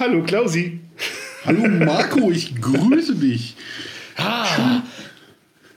[0.00, 0.80] Hallo Klausi.
[1.44, 3.54] Hallo Marco, ich grüße dich.
[4.16, 4.80] Ah,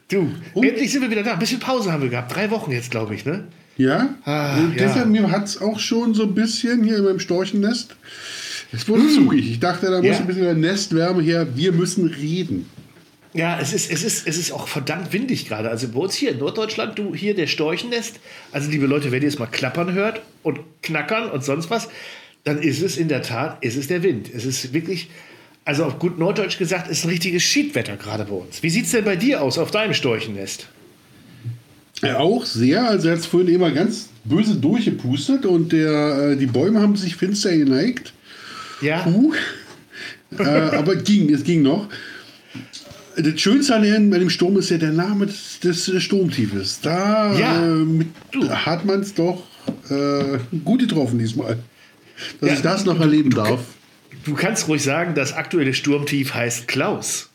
[0.07, 0.65] du, Und?
[0.65, 1.33] endlich sind wir wieder da.
[1.33, 2.33] Ein bisschen Pause haben wir gehabt.
[2.33, 3.43] Drei Wochen jetzt, glaube ich, ne?
[3.75, 4.15] Ja.
[4.23, 5.21] Ah, Und deshalb, ja.
[5.23, 7.97] mir hat es auch schon so ein bisschen hier in meinem Storchennest.
[8.71, 9.09] Es wurde hm.
[9.09, 9.51] zugig.
[9.51, 10.19] Ich dachte, da muss ja.
[10.19, 11.45] ein bisschen Nestwärme her.
[11.57, 12.69] Wir müssen reden.
[13.33, 15.69] Ja, es ist, es, ist, es ist auch verdammt windig gerade.
[15.69, 18.21] Also bei uns hier in Norddeutschland, du hier der Storchennest.
[18.53, 21.89] Also liebe Leute, wenn ihr es mal klappern hört und knackern und sonst was,
[22.43, 24.29] dann ist es in der Tat, ist es der Wind.
[24.33, 25.09] Es ist wirklich,
[25.65, 28.61] also auf gut Norddeutsch gesagt, ist ein richtiges Schiedwetter gerade bei uns.
[28.63, 30.67] Wie sieht es denn bei dir aus auf deinem Storchennest?
[32.01, 32.87] Ja, auch sehr.
[32.89, 36.97] Also er hat es vorhin immer ganz böse durchgepustet und der, äh, die Bäume haben
[36.97, 38.13] sich finster geneigt.
[38.81, 39.05] Ja.
[39.07, 39.33] Uh.
[40.37, 41.87] äh, aber ging, es ging noch.
[43.15, 46.81] Das Schönste an bei dem Sturm ist ja der Name des, des Sturmtiefes.
[46.81, 47.63] Da ja.
[47.63, 48.07] äh, mit,
[48.49, 49.43] hat man es doch
[49.89, 51.57] äh, gut getroffen diesmal.
[52.39, 53.61] Dass ja, ich das noch erleben du, darf.
[54.25, 57.29] Du kannst ruhig sagen, das aktuelle Sturmtief heißt Klaus.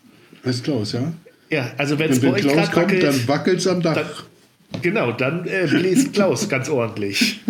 [0.45, 1.13] Heißt Klaus, ja?
[1.51, 3.95] Ja, also wenn es bei euch Klaus kommt, wackelt, dann wackelt es am Dach.
[3.95, 7.41] Dann, genau, dann äh, bläst Klaus ganz ordentlich.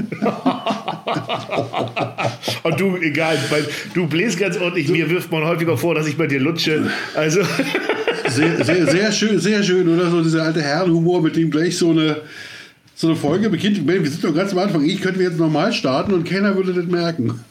[2.62, 4.89] Und du, egal, weil du bläst ganz ordentlich.
[4.89, 6.91] Mir wirft man häufiger vor, dass ich bei dir lutsche.
[7.15, 7.41] Also.
[8.29, 10.11] sehr, sehr, sehr schön, sehr schön, oder?
[10.11, 12.23] So dieser alte Herrenhumor, mit dem gleich so eine,
[12.99, 13.87] so eine Folge beginnt.
[13.87, 14.85] Wir sind doch ganz am Anfang.
[14.85, 17.45] Ich könnte jetzt normal starten und keiner würde das merken.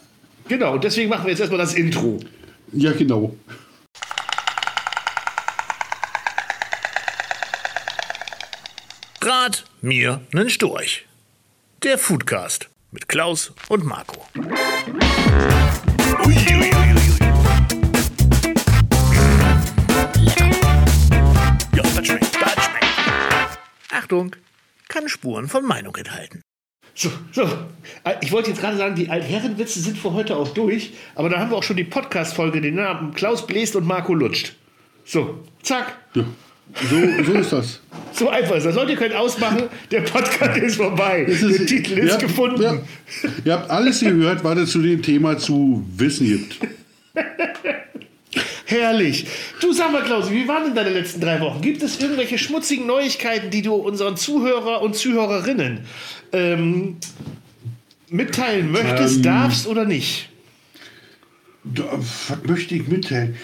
[0.46, 2.20] Genau, und deswegen machen wir jetzt erstmal das Intro.
[2.72, 3.34] Ja, genau.
[9.22, 11.06] Rat mir nen Storch.
[11.82, 14.26] Der Foodcast mit Klaus und Marco.
[14.36, 14.44] Ui,
[16.26, 16.94] ui, ui.
[21.74, 23.58] Ja, das schmeckt, das schmeckt.
[23.90, 24.36] Achtung,
[24.88, 26.42] kann Spuren von Meinung enthalten.
[26.94, 27.42] So, so.
[28.04, 31.38] Äh, ich wollte jetzt gerade sagen, die Altherrenwitze sind für heute auch durch, aber da
[31.38, 34.56] haben wir auch schon die Podcast-Folge, den Namen Klaus bläst und Marco lutscht.
[35.04, 35.96] So, zack.
[36.14, 36.24] Ja.
[36.90, 37.80] So, so ist das.
[38.12, 38.74] So einfach ist das.
[38.74, 41.22] Leute, ihr könnt ausmachen, der Podcast ist vorbei.
[41.22, 42.62] Ist, der Titel ist habt, gefunden.
[42.62, 42.82] Ja,
[43.44, 46.58] ihr habt alles gehört, was es zu dem Thema zu wissen gibt.
[48.68, 49.26] Herrlich.
[49.62, 51.62] Du sag mal, Klausi, wie waren denn deine letzten drei Wochen?
[51.62, 55.80] Gibt es irgendwelche schmutzigen Neuigkeiten, die du unseren Zuhörer und Zuhörerinnen
[56.32, 56.98] ähm,
[58.10, 60.28] mitteilen möchtest, ähm, darfst oder nicht?
[61.64, 63.36] Was möchte ich mitteilen?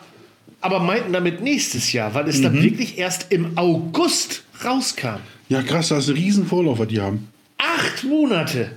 [0.63, 2.43] aber meinten damit nächstes Jahr, weil es mhm.
[2.45, 5.21] dann wirklich erst im August rauskam.
[5.49, 7.28] Ja, krass, das ist ein riesen Vorläufer, die haben.
[7.59, 8.71] Acht Monate.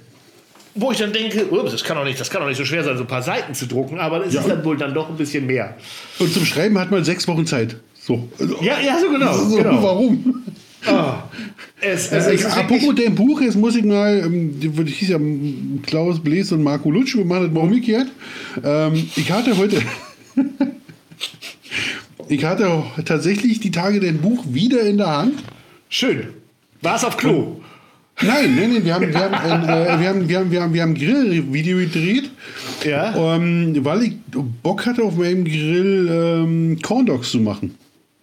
[0.75, 2.83] Wo ich dann denke, ups, das kann doch nicht, das kann doch nicht so schwer
[2.83, 4.41] sein, so ein paar Seiten zu drucken, aber das ja.
[4.41, 5.75] ist dann wohl dann doch ein bisschen mehr.
[6.19, 7.75] Und zum Schreiben hat man sechs Wochen Zeit.
[7.99, 8.29] So.
[8.61, 9.33] Ja, ja, so genau.
[9.33, 9.83] So, genau.
[9.83, 10.43] Warum?
[10.87, 11.13] Oh,
[11.81, 14.55] es, also ich, apropos dem Buch, jetzt muss ich mal, ähm,
[14.85, 15.19] ich hieß ja
[15.85, 18.07] Klaus Blees und Marco Lutsch, wir machen das mal umgekehrt.
[18.63, 19.81] Ähm, ich hatte heute,
[22.29, 25.43] ich hatte tatsächlich die Tage dein Buch wieder in der Hand.
[25.89, 26.27] Schön.
[26.81, 27.59] War es auf Klo?
[28.21, 30.73] Nein, nein, nein, wir haben, wir haben, ein, äh, wir haben, wir haben, wir haben,
[30.73, 32.29] wir haben Grillvideo gedreht.
[32.85, 33.35] Ja.
[33.35, 34.13] Ähm, weil ich
[34.61, 37.75] Bock hatte, auf meinem Grill ähm, Corn Dogs zu machen.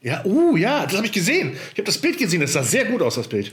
[0.03, 1.53] Ja, uh, ja, das habe ich gesehen.
[1.73, 3.53] Ich habe das Bild gesehen, das sah sehr gut aus, das Bild.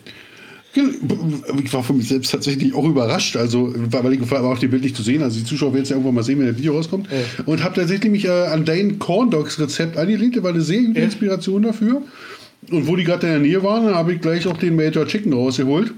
[0.76, 4.84] Ich war von mir selbst tatsächlich auch überrascht, also weil ich war auch die Bild
[4.84, 6.76] nicht zu sehen, also die Zuschauer werden es ja irgendwann mal sehen, wenn das Video
[6.76, 7.08] rauskommt.
[7.12, 7.44] Ja.
[7.46, 11.00] Und habe tatsächlich mich äh, an dein Corn Dogs Rezept angelehnt, war eine sehr gute.
[11.00, 12.02] Inspiration dafür.
[12.72, 15.34] Und wo die gerade in der Nähe waren, habe ich gleich auch den Major Chicken
[15.34, 15.94] rausgeholt.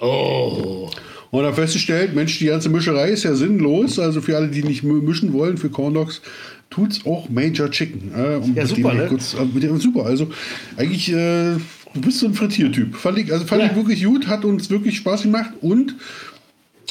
[0.00, 0.90] Oh.
[1.30, 3.98] Und dann festgestellt, Mensch, die ganze Mischerei ist ja sinnlos.
[3.98, 6.22] Also für alle, die nicht mischen wollen, für Corn Dogs,
[6.70, 8.12] tut's auch Major Chicken.
[8.14, 9.06] Äh, um ja, super, ne?
[9.08, 10.06] kurz, äh, super.
[10.06, 10.30] Also
[10.76, 11.56] eigentlich, äh,
[11.94, 12.94] du bist so ein Frittiertyp.
[12.96, 13.70] Fand ich, also fand ja.
[13.70, 15.96] ich wirklich gut, hat uns wirklich Spaß gemacht und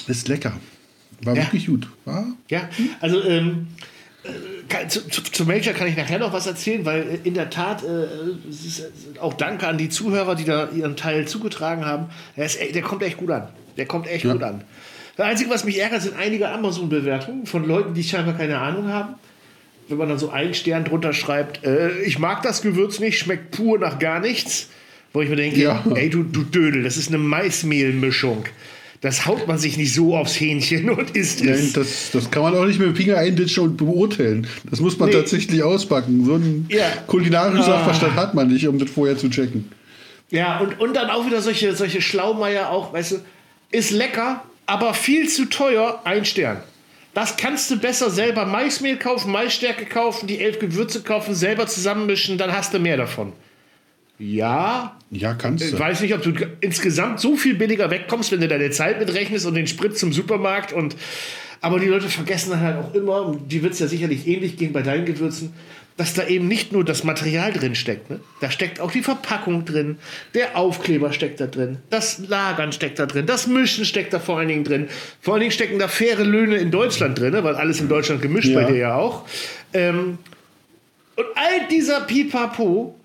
[0.07, 0.53] ist lecker.
[1.23, 1.43] War ja.
[1.43, 1.87] wirklich gut.
[2.05, 2.27] War?
[2.49, 2.69] Ja,
[2.99, 3.83] also ähm, äh,
[4.87, 7.83] zu, zu, zu, Major kann ich nachher noch was erzählen, weil äh, in der Tat,
[7.83, 12.07] äh, auch danke an die Zuhörer, die da ihren Teil zugetragen haben.
[12.37, 13.47] Der, ist, der kommt echt gut an.
[13.77, 14.33] Der kommt echt ja.
[14.33, 14.63] gut an.
[15.15, 19.15] Das Einzige, was mich ärgert, sind einige Amazon-Bewertungen von Leuten, die scheinbar keine Ahnung haben.
[19.87, 23.51] Wenn man dann so einen Stern drunter schreibt, äh, ich mag das Gewürz nicht, schmeckt
[23.51, 24.69] pur nach gar nichts.
[25.11, 25.83] Wo ich mir denke, ja.
[25.93, 28.45] ey, du, du Dödel, das ist eine Maismehlmischung
[29.03, 31.45] das haut man sich nicht so aufs Hähnchen und isst es.
[31.45, 34.47] Nein, das, das kann man auch nicht mit dem Finger einditschen und beurteilen.
[34.69, 35.15] Das muss man nee.
[35.15, 36.23] tatsächlich auspacken.
[36.25, 36.85] So einen ja.
[37.05, 37.65] kulinarischen ah.
[37.65, 39.69] Sachverstand hat man nicht, um das vorher zu checken.
[40.29, 43.15] Ja, und, und dann auch wieder solche, solche Schlaumeier auch, weißt du,
[43.71, 46.63] ist lecker, aber viel zu teuer, ein Stern.
[47.13, 52.38] Das kannst du besser selber Maismehl kaufen, Maisstärke kaufen, die elf Gewürze kaufen, selber zusammenmischen,
[52.38, 53.33] dann hast du mehr davon.
[54.23, 54.95] Ja.
[55.11, 55.75] Ja, kannst du.
[55.75, 59.45] Ich weiß nicht, ob du insgesamt so viel billiger wegkommst, wenn du deine Zeit mitrechnest
[59.45, 60.95] und den Sprit zum Supermarkt und.
[61.61, 64.73] Aber die Leute vergessen dann halt auch immer, die wird es ja sicherlich ähnlich gehen
[64.73, 65.53] bei deinen Gewürzen,
[65.95, 68.09] dass da eben nicht nur das Material drin steckt.
[68.09, 68.19] Ne?
[68.41, 69.97] Da steckt auch die Verpackung drin,
[70.33, 74.39] der Aufkleber steckt da drin, das Lagern steckt da drin, das Mischen steckt da vor
[74.39, 74.89] allen Dingen drin.
[75.21, 77.45] Vor allen Dingen stecken da faire Löhne in Deutschland drin, ne?
[77.45, 78.61] weil alles in Deutschland gemischt ja.
[78.61, 79.25] bei dir ja auch.
[79.73, 80.17] Ähm,
[81.15, 82.99] und all dieser Pipapo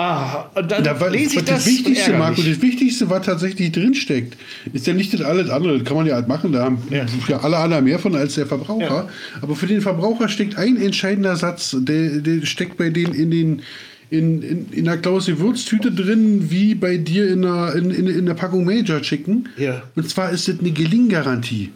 [0.00, 1.64] Ah, und dann da war, lese ich das.
[1.64, 4.36] Das Wichtigste, Marco, das Wichtigste, was tatsächlich drinsteckt,
[4.72, 5.78] ist ja nicht das alles andere.
[5.78, 6.52] Das kann man ja halt machen.
[6.52, 8.84] Da haben ja, ja alle anderen mehr von als der Verbraucher.
[8.84, 9.08] Ja.
[9.42, 13.62] Aber für den Verbraucher steckt ein entscheidender Satz, der, der steckt bei denen in den
[14.08, 18.24] in, in, in der Klaus Gewürztüte drin, wie bei dir in der, in, in, in
[18.24, 19.48] der Packung Major Chicken.
[19.56, 19.82] Ja.
[19.96, 21.72] Und zwar ist das eine Gelinggarantie.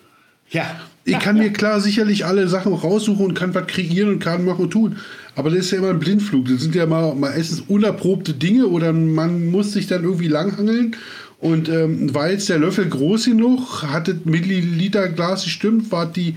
[0.50, 0.80] Ja.
[1.04, 4.64] Ich kann mir klar sicherlich alle Sachen raussuchen und kann was kreieren und kann machen
[4.64, 4.96] und tun.
[5.34, 6.46] Aber das ist ja immer ein Blindflug.
[6.46, 10.96] Das sind ja mal, mal erstens unerprobte Dinge oder man muss sich dann irgendwie langhangeln.
[11.40, 16.36] Und ähm, war jetzt der Löffel groß genug, hat das Milliliter-Glas gestimmt, war die,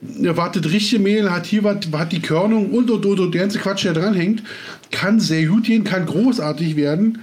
[0.00, 3.42] war das richtige Mehl, hat hier was, hat die Körnung und und und und der
[3.42, 4.42] ganze Quatsch, der dranhängt,
[4.90, 7.20] kann sehr gut gehen, kann großartig werden,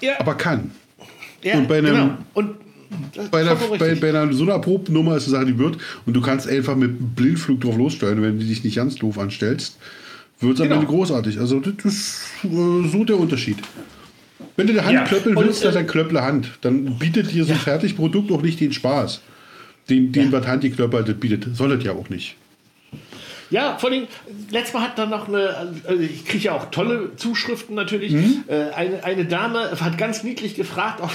[0.00, 0.18] ja.
[0.18, 0.72] aber kann.
[1.44, 2.18] Ja, und bei einem, genau.
[2.34, 2.56] Und
[3.30, 6.20] bei, der, bei, bei, einer so einer Probennummer ist es Sache, die wird und du
[6.20, 9.76] kannst einfach mit Blindflug drauf lossteuern, wenn du dich nicht ganz doof anstellst
[10.40, 10.80] wird es am genau.
[10.80, 11.38] Ende großartig.
[11.38, 13.58] Also das ist äh, so der Unterschied.
[14.56, 15.04] Wenn du der Hand ja.
[15.04, 16.50] klöppeln willst, dann, dann klöpple Hand.
[16.62, 17.62] Dann bietet dir so ein ja.
[17.62, 19.20] Fertigprodukt auch nicht den Spaß.
[19.88, 20.32] Den, den ja.
[20.32, 21.56] was Hand geklöppelt bietet.
[21.56, 22.36] Soll das ja auch nicht.
[23.50, 24.06] Ja, vor allem,
[24.50, 28.12] letztes Mal hat dann noch eine, also ich kriege ja auch tolle Zuschriften natürlich.
[28.12, 28.44] Mhm.
[28.46, 31.10] Äh, eine, eine Dame hat ganz niedlich gefragt, auch,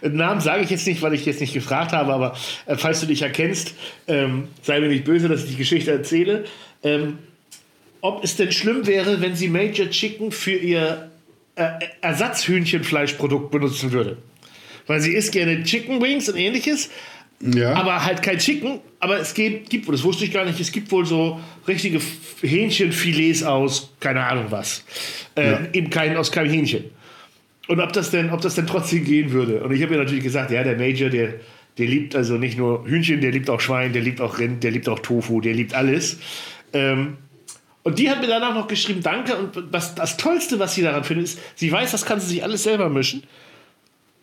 [0.02, 3.06] Namen sage ich jetzt nicht, weil ich jetzt nicht gefragt habe, aber äh, falls du
[3.06, 3.74] dich erkennst,
[4.06, 6.44] ähm, sei mir nicht böse, dass ich die Geschichte erzähle.
[6.82, 7.18] Ähm,
[8.00, 11.10] ob es denn schlimm wäre, wenn sie Major Chicken für ihr
[11.56, 11.68] äh,
[12.00, 14.16] Ersatzhühnchenfleischprodukt benutzen würde.
[14.86, 16.88] Weil sie isst gerne Chicken Wings und ähnliches,
[17.40, 17.74] ja.
[17.74, 18.80] aber halt kein Chicken.
[19.00, 22.00] Aber es gibt, gibt, das wusste ich gar nicht, es gibt wohl so richtige
[22.42, 24.84] Hähnchenfilets aus, keine Ahnung was.
[25.36, 25.60] Äh, ja.
[25.72, 26.84] Eben kein, aus keinem Hähnchen.
[27.68, 29.62] Und ob das denn, ob das denn trotzdem gehen würde.
[29.62, 31.34] Und ich habe ihr natürlich gesagt, ja, der Major, der,
[31.76, 34.70] der liebt also nicht nur Hühnchen, der liebt auch Schwein, der liebt auch Rind, der
[34.70, 36.18] liebt auch Tofu, der liebt alles.
[36.72, 37.18] Ähm,
[37.84, 39.36] und die hat mir danach noch geschrieben, danke.
[39.36, 42.42] Und was, das Tollste, was sie daran findet, ist, sie weiß, das kann sie sich
[42.42, 43.22] alles selber mischen.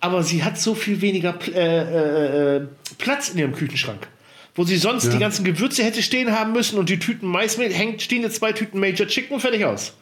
[0.05, 2.67] Aber sie hat so viel weniger äh, äh, äh,
[2.99, 4.07] Platz in ihrem Küchenschrank.
[4.53, 5.11] Wo sie sonst ja.
[5.13, 8.51] die ganzen Gewürze hätte stehen haben müssen und die Tüten Maismehl, hängt, stehen jetzt zwei
[8.51, 9.93] Tüten Major Chicken fertig aus.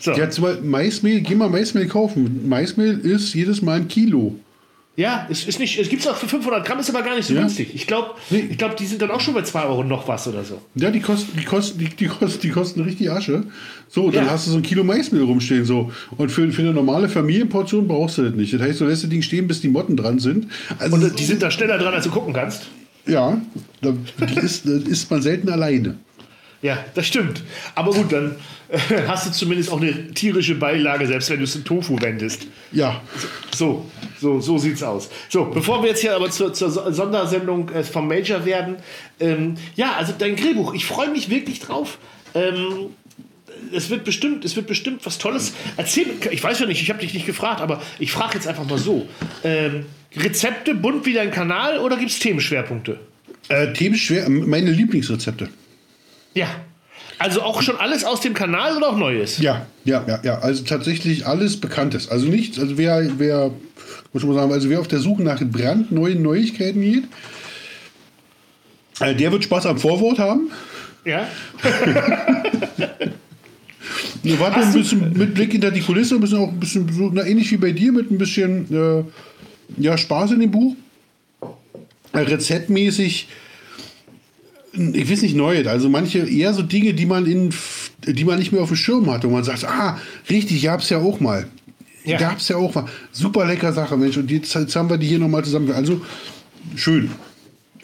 [0.00, 0.10] So.
[0.14, 0.28] Ja,
[0.62, 2.48] Maismehl, geh mal Maismehl kaufen.
[2.48, 4.34] Maismehl ist jedes Mal ein Kilo.
[4.96, 7.26] Ja, es ist nicht, es gibt es auch für 500 Gramm, ist aber gar nicht
[7.26, 7.40] so ja.
[7.40, 7.74] günstig.
[7.74, 8.42] Ich glaube, nee.
[8.58, 10.60] glaub, die sind dann auch schon bei 2 Euro noch was oder so.
[10.74, 13.44] Ja, die kosten, die kosten, die, die kosten, die kosten richtig Asche.
[13.88, 14.30] So, dann ja.
[14.32, 15.64] hast du so ein Kilo Maismehl rumstehen.
[15.64, 15.90] So.
[16.18, 18.52] Und für, für eine normale Familienportion brauchst du das nicht.
[18.52, 20.48] Das heißt, du lässt das Ding stehen, bis die Motten dran sind.
[20.78, 22.66] Also, Und die sind da schneller dran, als du gucken kannst.
[23.06, 23.40] Ja,
[23.80, 23.94] da,
[24.26, 25.96] die ist, ist man selten alleine.
[26.62, 27.42] Ja, das stimmt.
[27.74, 28.36] Aber gut, dann
[28.68, 32.46] äh, hast du zumindest auch eine tierische Beilage, selbst wenn du es in Tofu wendest.
[32.70, 33.00] Ja.
[33.54, 33.90] So,
[34.20, 35.08] so, so sieht's aus.
[35.30, 38.76] So, bevor wir jetzt hier aber zur, zur Sondersendung äh, vom Major werden.
[39.18, 41.98] Ähm, ja, also dein Grillbuch, ich freue mich wirklich drauf.
[42.34, 42.90] Ähm,
[43.72, 45.54] es wird bestimmt, es wird bestimmt was Tolles.
[45.76, 48.66] Erzähl, ich weiß ja nicht, ich habe dich nicht gefragt, aber ich frage jetzt einfach
[48.66, 49.08] mal so.
[49.44, 52.98] Ähm, Rezepte, bunt wie dein Kanal oder gibt es Themenschwerpunkte?
[53.48, 55.48] Äh, Themenschwer, meine Lieblingsrezepte.
[56.34, 56.48] Ja.
[57.18, 59.38] Also auch schon alles aus dem Kanal oder auch Neues?
[59.38, 60.38] Ja, ja, ja, ja.
[60.38, 62.08] Also tatsächlich alles Bekanntes.
[62.08, 63.50] Also nichts, also wer, wer,
[64.12, 67.04] muss man sagen, also wer auf der Suche nach brandneuen Neuigkeiten geht,
[69.00, 70.50] äh, der wird Spaß am Vorwort haben.
[71.04, 71.28] Ja.
[74.22, 77.10] Wir warten ein bisschen mit Blick hinter die Kulisse, ein bisschen auch ein bisschen so,
[77.12, 79.04] na, ähnlich wie bei dir, mit ein bisschen äh,
[79.82, 80.76] ja, Spaß in dem Buch.
[82.12, 83.28] Äh, rezeptmäßig,
[84.72, 85.66] ich weiß nicht, neu.
[85.68, 87.52] Also manche eher so Dinge, die man in
[88.06, 89.24] die man nicht mehr auf dem Schirm hat.
[89.24, 89.98] Und man sagt, ah,
[90.28, 91.46] richtig, gab es ja auch mal.
[92.04, 92.18] Ja.
[92.18, 92.86] Gab es ja auch mal.
[93.12, 94.16] Super lecker Sache, Mensch.
[94.16, 95.70] Und jetzt, jetzt haben wir die hier nochmal zusammen.
[95.72, 96.00] Also
[96.76, 97.10] schön.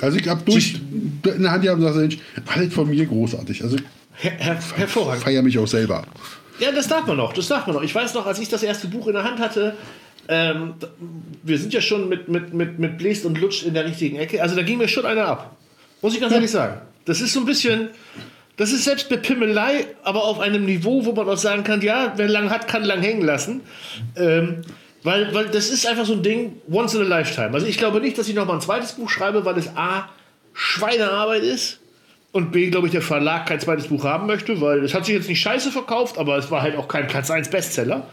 [0.00, 0.80] Also ich habe durch
[1.24, 3.62] in der Hand gehabt und gesagt, alles von mir großartig.
[3.62, 3.76] Also
[4.18, 5.24] Her her hervorragend.
[5.24, 6.06] Feier mich auch selber.
[6.58, 7.32] Ja, das darf man noch.
[7.34, 7.82] Das darf man noch.
[7.82, 9.76] Ich weiß noch, als ich das erste Buch in der Hand hatte,
[10.28, 10.74] ähm,
[11.42, 14.42] wir sind ja schon mit, mit, mit, mit Bläst und Lutscht in der richtigen Ecke.
[14.42, 15.55] Also da ging mir schon einer ab.
[16.02, 16.36] Muss ich ganz ja.
[16.36, 16.80] ehrlich sagen.
[17.04, 17.90] Das ist so ein bisschen,
[18.56, 22.12] das ist selbst bei Pimmelei, aber auf einem Niveau, wo man auch sagen kann, ja,
[22.16, 23.60] wer lang hat, kann lang hängen lassen.
[24.16, 24.62] Ähm,
[25.02, 27.52] weil, weil das ist einfach so ein Ding, once in a lifetime.
[27.52, 30.08] Also ich glaube nicht, dass ich noch mal ein zweites Buch schreibe, weil es A,
[30.52, 31.80] Schweinearbeit ist
[32.32, 35.14] und B, glaube ich, der Verlag kein zweites Buch haben möchte, weil es hat sich
[35.14, 38.06] jetzt nicht scheiße verkauft, aber es war halt auch kein Platz 1 Bestseller.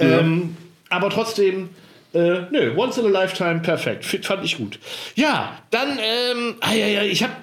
[0.00, 0.18] Ja.
[0.18, 0.56] Ähm,
[0.88, 1.68] aber trotzdem,
[2.16, 4.04] äh, nö, once in a lifetime, perfekt.
[4.04, 4.78] Fand ich gut.
[5.14, 7.34] Ja, dann, ähm, ah, ja, ja, ich habe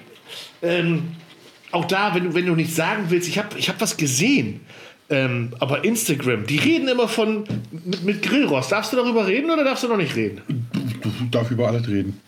[0.62, 1.02] ähm,
[1.70, 4.60] auch da, wenn du, wenn du nicht sagen willst, ich habe ich hab was gesehen.
[5.10, 8.72] Ähm, aber Instagram, die reden immer von mit, mit Grillrost.
[8.72, 10.40] Darfst du darüber reden oder darfst du noch nicht reden?
[10.48, 12.20] Du, du darfst über alles reden.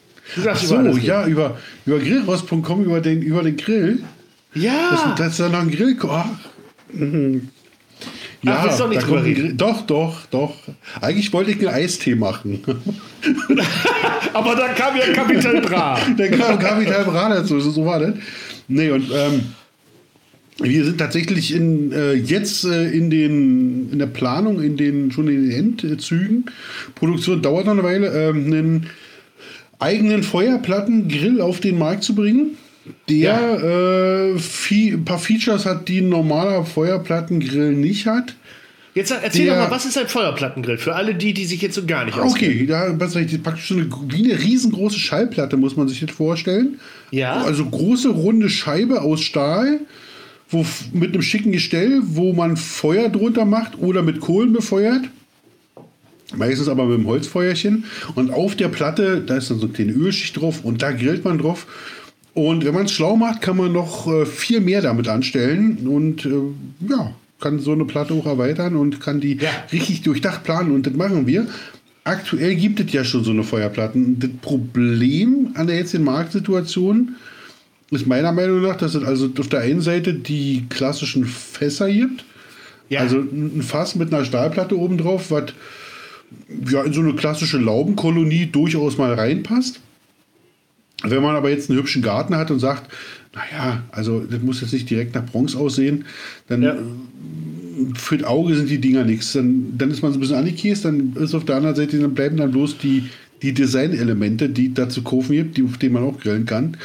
[0.47, 4.03] Ach so, ja, über, über Grillrost.com, über den, über den Grill.
[4.55, 4.91] Ja.
[4.91, 5.97] Das, das ist ja noch ein Grill.
[6.03, 6.25] Oh.
[6.93, 7.49] Mhm.
[8.43, 9.23] Ja, Ach, doch, nicht drüber
[9.55, 10.55] doch, doch, doch.
[11.01, 12.61] Eigentlich wollte ich einen Eistee machen.
[14.33, 15.99] Aber dann kam ja Kapital Bra.
[16.17, 18.15] dann kam Kapital Bra dazu, so war das.
[18.69, 19.43] Nee, und ähm,
[20.59, 25.29] wir sind tatsächlich in, äh, jetzt äh, in, den, in der Planung, in den, schon
[25.29, 26.47] in den Endzügen.
[26.95, 28.29] Produktion dauert noch eine Weile.
[28.29, 28.87] Ähm, einen
[29.79, 32.57] eigenen Feuerplattengrill auf den Markt zu bringen,
[33.09, 34.35] der ja.
[34.35, 38.35] äh, viel, ein paar Features hat, die ein normaler Feuerplattengrill nicht hat.
[38.97, 40.79] Jetzt erzähl der, doch mal, was ist ein Feuerplattengrill?
[40.79, 42.57] Für alle die, die sich jetzt so gar nicht auskennen.
[42.57, 46.81] Okay, da ist praktisch so eine, wie eine riesengroße Schallplatte, muss man sich jetzt vorstellen.
[47.11, 47.43] Ja.
[47.43, 49.81] Also große runde Scheibe aus Stahl,
[50.49, 50.65] wo,
[50.95, 55.03] mit einem schicken Gestell, wo man Feuer drunter macht oder mit Kohlen befeuert.
[56.35, 57.85] Meistens aber mit dem Holzfeuerchen.
[58.15, 61.23] Und auf der Platte, da ist dann so eine kleine Ölschicht drauf und da grillt
[61.23, 61.67] man drauf.
[62.37, 66.27] Und wenn man es schlau macht, kann man noch äh, viel mehr damit anstellen und
[66.27, 66.31] äh,
[66.87, 69.49] ja, kann so eine Platte auch erweitern und kann die ja.
[69.73, 71.47] richtig durchdacht planen und das machen wir.
[72.05, 74.19] Aktuell gibt es ja schon so eine Feuerplatten.
[74.19, 77.17] Das Problem an der jetzigen Marktsituation
[77.91, 82.27] ist meiner Meinung nach, dass es also auf der einen Seite die klassischen Fässer gibt.
[82.91, 83.01] Ja.
[83.01, 85.55] Also ein Fass mit einer Stahlplatte oben drauf, was
[86.71, 89.81] ja, in so eine klassische Laubenkolonie durchaus mal reinpasst.
[91.03, 92.91] Wenn man aber jetzt einen hübschen Garten hat und sagt,
[93.35, 96.07] naja, also das muss jetzt nicht direkt nach Bronx aussehen,
[96.49, 96.73] dann ja.
[96.73, 96.77] Äh,
[97.95, 99.35] für das Auge sind die Dinger nichts.
[99.35, 102.15] Dann, dann ist man so ein bisschen angekiest, dann ist auf der anderen Seite, dann
[102.15, 103.11] bleiben dann bloß die,
[103.43, 106.79] die Designelemente, die dazu kaufen gibt, die, auf denen man auch grillen kann.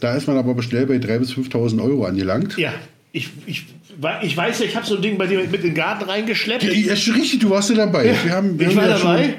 [0.00, 2.58] Da ist man aber schnell bei 3.000 bis 5.000 Euro angelangt.
[2.58, 2.74] Ja,
[3.12, 3.66] ich, ich
[4.22, 6.62] ich weiß ja, ich habe so ein Ding bei dir mit in den Garten reingeschleppt.
[6.62, 8.06] Ja, ist richtig, du warst ja dabei.
[8.06, 9.34] Ja, wir haben, wir ich war ja dabei.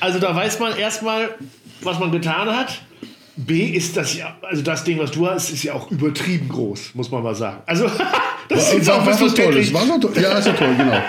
[0.00, 1.34] Also da weiß man erstmal,
[1.82, 2.80] was man getan hat.
[3.36, 6.94] B ist das ja, also das Ding, was du hast, ist ja auch übertrieben groß,
[6.94, 7.62] muss man mal sagen.
[7.66, 7.90] Also
[8.48, 9.72] das ist auch was Tolles.
[9.72, 11.02] War so ja, ist ja toll, genau.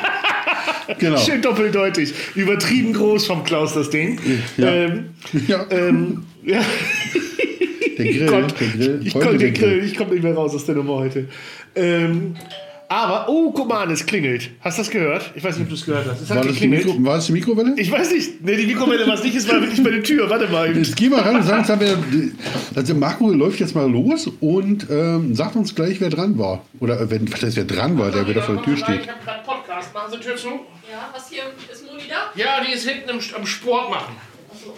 [1.00, 1.18] genau.
[1.18, 2.14] Schön doppeldeutig.
[2.36, 4.20] Übertrieben groß vom Klaus das Ding.
[4.58, 4.68] Ja.
[4.68, 5.10] Ähm,
[5.48, 5.66] ja.
[5.70, 6.62] Ähm, ja.
[7.98, 9.80] Der Grill, Gott, der Grill.
[9.80, 11.28] Ich, ich, komme nicht mehr raus aus der Nummer heute.
[11.76, 12.36] Ähm,
[12.96, 14.52] aber, oh, guck mal an, es klingelt.
[14.62, 15.32] Hast du das gehört?
[15.36, 16.22] Ich weiß nicht, ob du es gehört hast.
[16.22, 17.74] Es war, das Mikro, war das die Mikrowelle?
[17.78, 18.44] Ich weiß nicht.
[18.44, 19.36] Nee, die Mikrowelle war es nicht.
[19.36, 20.30] Es war wirklich bei der Tür.
[20.30, 20.76] Warte mal.
[20.76, 21.70] Jetzt geh mal ran und sag uns,
[22.76, 26.66] also Marco läuft jetzt mal los und ähm, sagt uns gleich, wer dran war.
[26.80, 29.02] Oder äh, wenn, was wer dran war, der wieder vor der Tür steht.
[29.02, 29.94] Ich habe gerade Podcast.
[29.94, 30.48] Machen Sie die Tür zu.
[30.48, 32.32] Ja, was hier ist Moni da?
[32.36, 34.16] Ja, die ist hinten im, am Sport machen.
[34.64, 34.78] So.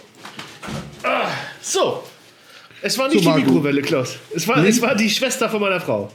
[1.02, 1.28] Ah,
[1.60, 2.02] so.
[2.82, 4.16] Es war nicht so, die Mikrowelle, Klaus.
[4.34, 4.68] Es war, nee.
[4.68, 6.10] es war die Schwester von meiner Frau.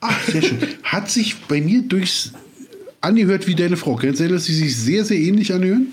[0.00, 0.58] Ach, sehr schön.
[0.82, 2.32] Hat sich bei mir durchs
[3.00, 3.96] angehört wie deine Frau.
[3.96, 5.88] Kennst du, dass sie sich sehr, sehr ähnlich anhören?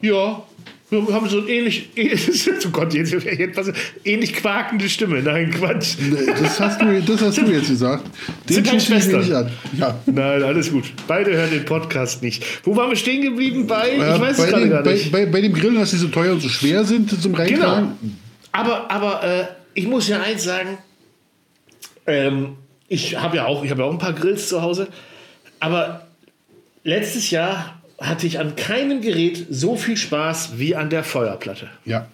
[0.00, 0.42] Ja.
[0.90, 1.88] Wir haben so ein ähnlich,
[2.66, 3.72] oh Gott, jetzt, jetzt
[4.04, 5.22] ähnlich quakende Stimme.
[5.22, 5.96] Nein, Quatsch.
[6.38, 8.04] Das hast du, das hast du jetzt gesagt.
[8.48, 9.50] Den Sind schließe ich nicht an.
[9.78, 9.98] Ja.
[10.04, 10.84] Nein, alles gut.
[11.08, 12.44] Beide hören den Podcast nicht.
[12.64, 13.66] Wo waren wir stehen geblieben?
[13.66, 15.10] Bei, ich weiß bei es gerade gar nicht.
[15.10, 17.92] Bei, bei, bei, dem Grillen, dass sie so teuer und so schwer sind zum Reintragen.
[17.98, 18.12] Genau.
[18.52, 20.76] Aber, aber äh, ich muss ja eins sagen,
[22.06, 22.56] ähm,
[22.92, 24.88] ich habe ja, auch, hab ja auch ein paar Grills zu Hause,
[25.60, 26.06] aber
[26.84, 31.70] letztes Jahr hatte ich an keinem Gerät so viel Spaß wie an der Feuerplatte.
[31.84, 32.06] Ja.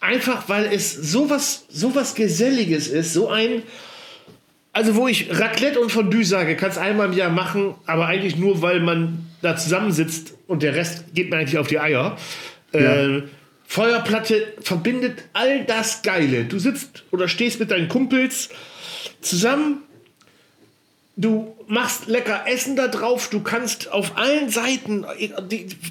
[0.00, 3.62] Einfach weil es sowas, sowas Geselliges ist, so ein.
[4.74, 8.62] Also, wo ich Raclette und Fondue sage, kannst einmal im Jahr machen, aber eigentlich nur,
[8.62, 12.16] weil man da zusammensitzt und der Rest geht mir eigentlich auf die Eier.
[12.72, 12.80] Ja.
[12.80, 13.22] Äh,
[13.64, 16.44] Feuerplatte verbindet all das Geile.
[16.44, 18.50] Du sitzt oder stehst mit deinen Kumpels
[19.22, 19.82] zusammen
[21.14, 25.04] Du machst lecker Essen da drauf, du kannst auf allen Seiten,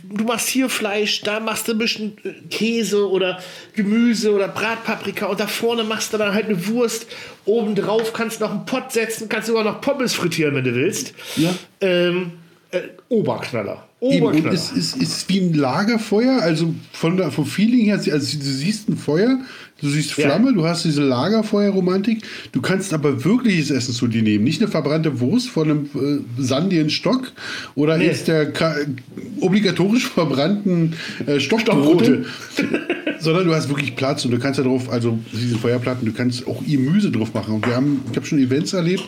[0.03, 3.39] du machst hier Fleisch, da machst du ein bisschen äh, Käse oder
[3.75, 7.05] Gemüse oder Bratpaprika und da vorne machst du dann halt eine Wurst.
[7.45, 11.13] Obendrauf kannst du noch einen Pott setzen, kannst sogar noch Pommes frittieren, wenn du willst.
[11.35, 11.53] Ja.
[11.81, 12.31] Ähm,
[12.71, 13.87] äh, Oberknaller.
[13.99, 18.43] Und es ist, ist wie ein Lagerfeuer, also von der, vom Feeling her, also du
[18.43, 19.39] siehst ein Feuer,
[19.81, 20.53] du siehst Flamme, ja.
[20.53, 24.43] du hast diese Lagerfeuerromantik, du kannst aber wirkliches Essen zu dir nehmen.
[24.43, 27.31] Nicht eine verbrannte Wurst von einem äh, sandigen Stock
[27.75, 28.05] oder nee.
[28.05, 28.51] jetzt der
[29.39, 30.93] obligatorisch verbrannten
[31.25, 32.25] äh, Stockbrote,
[33.19, 36.47] sondern du hast wirklich Platz und du kannst da drauf, also diese Feuerplatten, du kannst
[36.47, 37.55] auch Gemüse drauf machen.
[37.55, 39.07] Und wir haben, ich habe schon Events erlebt,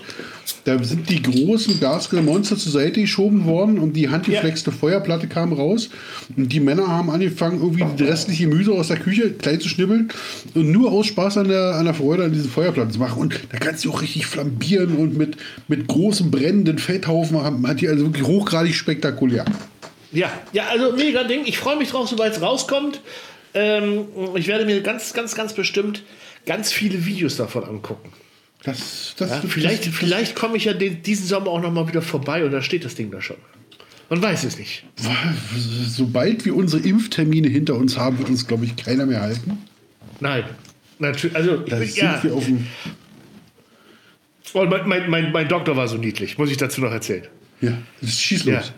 [0.66, 4.78] da sind die großen Gasgrillmonster zur Seite geschoben worden und die handgeflexte ja.
[4.78, 5.90] Feuerplatte kam raus.
[6.36, 10.10] Und die Männer haben angefangen, irgendwie die restliche Gemüse aus der Küche klein zu schnibbeln
[10.54, 13.22] und nur aus Spaß an der, an der Freude an diesen Feuerplatten zu machen.
[13.22, 17.68] Und da kannst du auch richtig flambieren und mit, mit großen brennenden Fetthaufen haben.
[17.68, 19.46] Hat die also wirklich hochgradig spektakulär.
[20.12, 21.42] Ja, ja, also mega Ding.
[21.46, 23.02] Ich freue mich drauf, sobald es rauskommt.
[23.54, 24.06] Ähm,
[24.36, 26.04] ich werde mir ganz, ganz, ganz bestimmt
[26.46, 28.10] ganz viele Videos davon angucken.
[28.64, 31.88] Das, das, ja, vielleicht das, vielleicht komme ich ja den, diesen Sommer auch noch mal
[31.88, 33.36] wieder vorbei und da steht das Ding da schon.
[34.10, 34.86] Man weiß es nicht.
[35.88, 39.58] Sobald wir unsere Impftermine hinter uns haben, wird uns, glaube ich, keiner mehr halten.
[40.24, 40.46] Nein.
[41.00, 42.24] Natürlich, also, da bin, sind ja.
[42.24, 42.66] wir auf dem.
[44.54, 47.28] Und mein, mein, mein, mein Doktor war so niedlich, muss ich dazu noch erzählen.
[47.60, 48.72] Ja, das schieß los.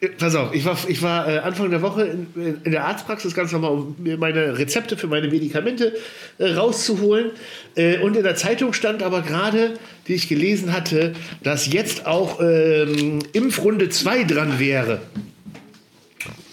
[0.00, 0.08] Ja.
[0.18, 3.50] Pass auf, ich war, ich war äh, Anfang der Woche in, in, der Arztpraxis ganz
[3.52, 5.94] normal, um mir meine Rezepte für meine Medikamente
[6.38, 7.30] äh, rauszuholen.
[7.74, 9.74] Äh, und in der Zeitung stand aber gerade,
[10.06, 15.00] die ich gelesen hatte, dass jetzt auch ähm, Impfrunde 2 dran wäre.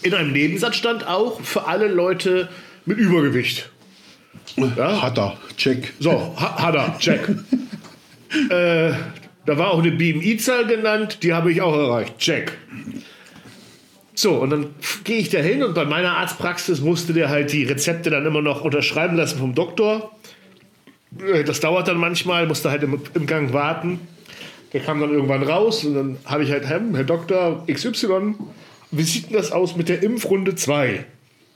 [0.02, 2.48] In einem Nebensatz stand auch für alle Leute
[2.86, 3.71] mit Übergewicht.
[4.56, 5.02] Ja?
[5.02, 5.92] Hat er, check.
[5.98, 7.28] So, ha, hat er, check.
[8.50, 8.92] äh,
[9.44, 12.18] da war auch eine BMI-Zahl genannt, die habe ich auch erreicht.
[12.18, 12.56] Check.
[14.14, 14.66] So, und dann
[15.04, 18.42] gehe ich da hin und bei meiner Arztpraxis musste der halt die Rezepte dann immer
[18.42, 20.12] noch unterschreiben lassen vom Doktor.
[21.18, 24.00] Äh, das dauert dann manchmal, musste halt im, im Gang warten.
[24.72, 28.34] Der kam dann irgendwann raus und dann habe ich halt, Herr Doktor XY,
[28.90, 31.04] wie sieht denn das aus mit der Impfrunde 2?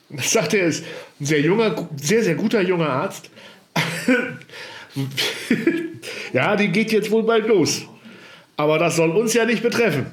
[0.09, 0.85] Das sagt er, ist
[1.21, 3.31] ein sehr junger, sehr, sehr guter junger Arzt.
[6.33, 7.87] ja, die geht jetzt wohl bald los.
[8.57, 10.07] Aber das soll uns ja nicht betreffen.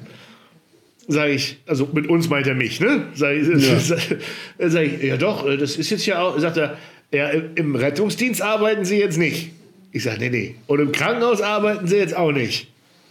[1.06, 3.08] Sag ich, also mit uns meint er mich, ne?
[3.14, 3.78] Sag ich, ja.
[4.68, 6.78] sag ich, ja doch, das ist jetzt ja auch, sagt er,
[7.12, 9.52] ja, im Rettungsdienst arbeiten Sie jetzt nicht.
[9.92, 10.54] Ich sage, nee, nee.
[10.66, 12.68] Und im Krankenhaus arbeiten Sie jetzt auch nicht.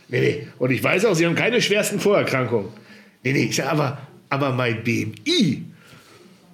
[0.09, 0.47] Nee, nee.
[0.59, 2.69] Und ich weiß auch, Sie haben keine schwersten Vorerkrankungen.
[3.23, 3.45] Nee, nee.
[3.45, 5.63] Ich sage, aber, aber mein BMI.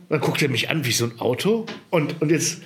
[0.09, 1.65] Dann guckt er mich an wie so ein Auto.
[1.91, 2.61] Und, und jetzt,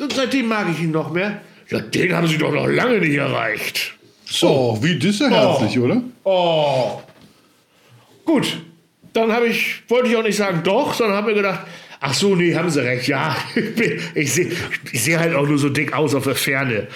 [0.00, 1.40] und seitdem mag ich ihn noch mehr.
[1.70, 3.94] Ja, den haben Sie doch noch lange nicht erreicht.
[4.24, 5.82] So, oh, wie disserherzlich, oh.
[5.82, 6.02] oder?
[6.24, 7.02] Oh.
[8.24, 8.58] Gut,
[9.12, 11.60] dann habe ich, wollte ich auch nicht sagen doch, sondern habe mir gedacht,
[12.00, 13.36] ach so, nee, haben Sie recht, ja.
[14.14, 14.50] Ich sehe
[14.92, 16.88] ich seh halt auch nur so dick aus auf der Ferne.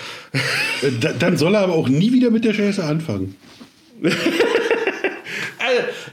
[0.83, 3.37] Äh, dann soll er aber auch nie wieder mit der Scheiße anfangen.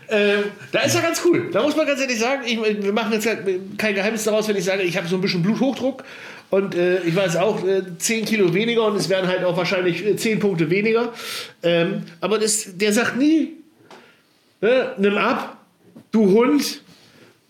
[0.08, 1.50] äh, da ist er ganz cool.
[1.52, 3.40] Da muss man ganz ehrlich sagen, ich, wir machen jetzt halt
[3.78, 6.04] kein Geheimnis daraus, wenn ich sage, ich habe so ein bisschen Bluthochdruck
[6.50, 10.18] und äh, ich weiß auch, äh, 10 Kilo weniger und es werden halt auch wahrscheinlich
[10.18, 11.14] 10 äh, Punkte weniger.
[11.64, 13.54] Ähm, aber das, der sagt nie,
[14.62, 15.58] ne, nimm ab,
[16.12, 16.82] du Hund,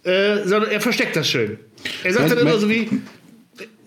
[0.03, 1.59] äh, sondern er versteckt das schön.
[2.03, 2.89] Er sagt dann immer so wie,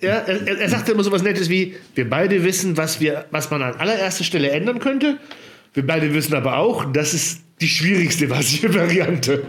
[0.01, 3.51] ja, er, er sagt immer so was Nettes wie, wir beide wissen, was, wir, was
[3.51, 5.19] man an allererster Stelle ändern könnte.
[5.75, 9.45] Wir beide wissen aber auch, das ist die schwierigste Variante.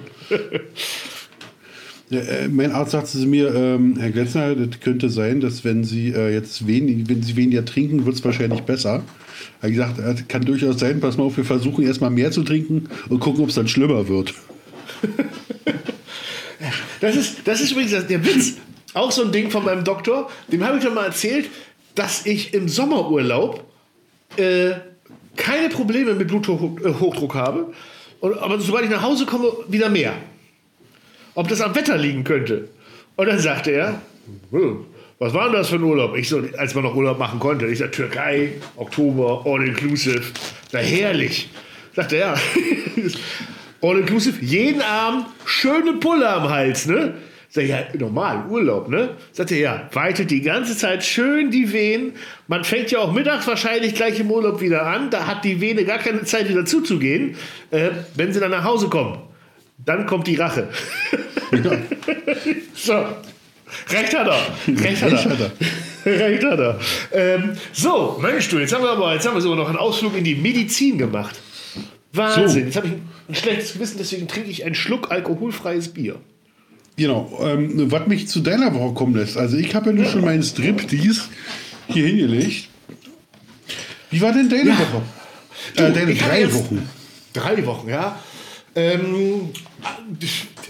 [2.09, 5.83] Ja, äh, mein Arzt sagte zu mir, ähm, Herr Glenzner, das könnte sein, dass wenn
[5.83, 9.03] Sie äh, jetzt wenig, wenn Sie weniger trinken, wird es wahrscheinlich besser.
[9.61, 12.43] Er hat gesagt, das kann durchaus sein, pass mal auf, wir versuchen erstmal mehr zu
[12.43, 14.33] trinken und gucken, ob es dann schlimmer wird.
[17.01, 18.53] Das ist, das ist übrigens der Witz.
[18.93, 20.29] Auch so ein Ding von meinem Doktor.
[20.49, 21.49] Dem habe ich doch mal erzählt,
[21.95, 23.61] dass ich im Sommerurlaub
[24.37, 24.71] äh,
[25.35, 27.73] keine Probleme mit Bluthochdruck habe.
[28.21, 30.13] Aber sobald ich nach Hause komme, wieder mehr.
[31.35, 32.69] Ob das am Wetter liegen könnte.
[33.15, 34.01] Und dann sagte er,
[34.51, 34.85] hm,
[35.19, 36.15] was war denn das für ein Urlaub?
[36.15, 37.67] Ich so, als man noch Urlaub machen konnte.
[37.67, 40.21] Ich sagte, Türkei, Oktober, all inclusive.
[40.71, 41.49] Na herrlich.
[41.95, 42.37] Sagte er,
[43.81, 47.15] all inclusive, jeden Abend schöne Pulle am Hals, ne?
[47.53, 49.11] Sag ich, ja, normal, Urlaub, ne?
[49.31, 52.13] Sagt er, ja, weitet die ganze Zeit schön die Venen.
[52.47, 55.11] Man fängt ja auch mittags wahrscheinlich gleich im Urlaub wieder an.
[55.11, 57.35] Da hat die Vene gar keine Zeit, wieder zuzugehen,
[57.69, 59.19] äh, wenn sie dann nach Hause kommen.
[59.77, 60.69] Dann kommt die Rache.
[61.51, 61.77] Ja.
[62.73, 62.93] so.
[63.89, 64.75] Recht hat er.
[64.75, 66.11] Recht hat er.
[66.11, 66.79] Recht hat er.
[67.13, 70.17] Ähm, so, Mensch, du, jetzt haben wir aber jetzt haben wir sogar noch einen Ausflug
[70.17, 71.39] in die Medizin gemacht.
[72.13, 72.49] Wahnsinn.
[72.49, 72.57] So.
[72.57, 72.93] Jetzt habe ich
[73.29, 76.15] ein schlechtes Gewissen, deswegen trinke ich einen Schluck alkoholfreies Bier.
[76.95, 79.37] Genau, ähm, was mich zu deiner Woche kommen lässt.
[79.37, 81.23] Also ich habe ja nun schon meinen Striptease
[81.87, 82.69] hier hingelegt.
[84.11, 84.79] Wie war denn deine ja.
[84.79, 85.01] Woche?
[85.75, 86.87] Äh, deine drei Wochen.
[87.33, 88.19] Drei Wochen, ja.
[88.75, 89.49] Ähm,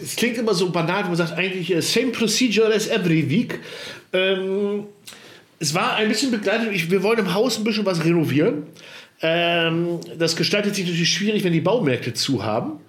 [0.02, 3.60] es klingt immer so banal, wenn man sagt eigentlich äh, same procedure as every week.
[4.14, 4.86] Ähm,
[5.60, 6.70] es war ein bisschen begleitet.
[6.74, 8.64] Ich, wir wollen im Haus ein bisschen was renovieren.
[9.22, 12.80] Ähm, das gestaltet sich natürlich schwierig, wenn die Baumärkte zu haben.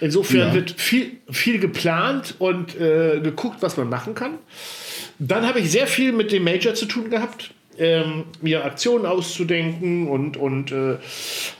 [0.00, 0.54] Insofern ja.
[0.54, 4.38] wird viel, viel geplant und äh, geguckt, was man machen kann.
[5.18, 7.50] Dann habe ich sehr viel mit dem Major zu tun gehabt.
[7.78, 10.92] Ähm, mir Aktionen auszudenken und, und äh,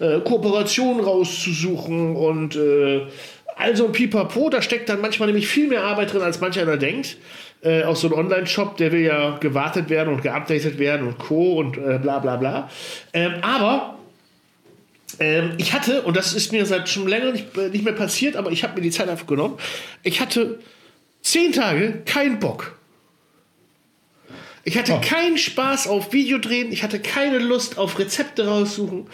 [0.00, 2.58] äh, Kooperationen rauszusuchen und
[3.56, 6.78] also ein Pipapo, da steckt dann manchmal nämlich viel mehr Arbeit drin, als manch einer
[6.78, 7.18] denkt.
[7.62, 11.58] Äh, auch so ein Online-Shop, der will ja gewartet werden und geupdatet werden und Co.
[11.58, 12.70] und äh, bla bla bla.
[13.12, 13.98] Ähm, aber
[15.18, 18.36] ähm, ich hatte, und das ist mir seit schon länger nicht, äh, nicht mehr passiert,
[18.36, 19.58] aber ich habe mir die Zeit einfach genommen,
[20.02, 20.58] ich hatte
[21.22, 22.76] zehn Tage keinen Bock.
[24.62, 25.00] Ich hatte oh.
[25.00, 29.06] keinen Spaß auf Videodrehen, ich hatte keine Lust auf Rezepte raussuchen,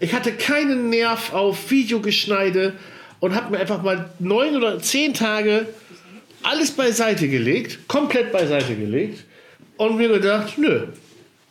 [0.00, 2.74] ich hatte keinen Nerv auf Videogeschneide
[3.20, 5.66] und habe mir einfach mal neun oder zehn Tage
[6.42, 9.24] alles beiseite gelegt, komplett beiseite gelegt
[9.76, 10.88] und mir gedacht, nö,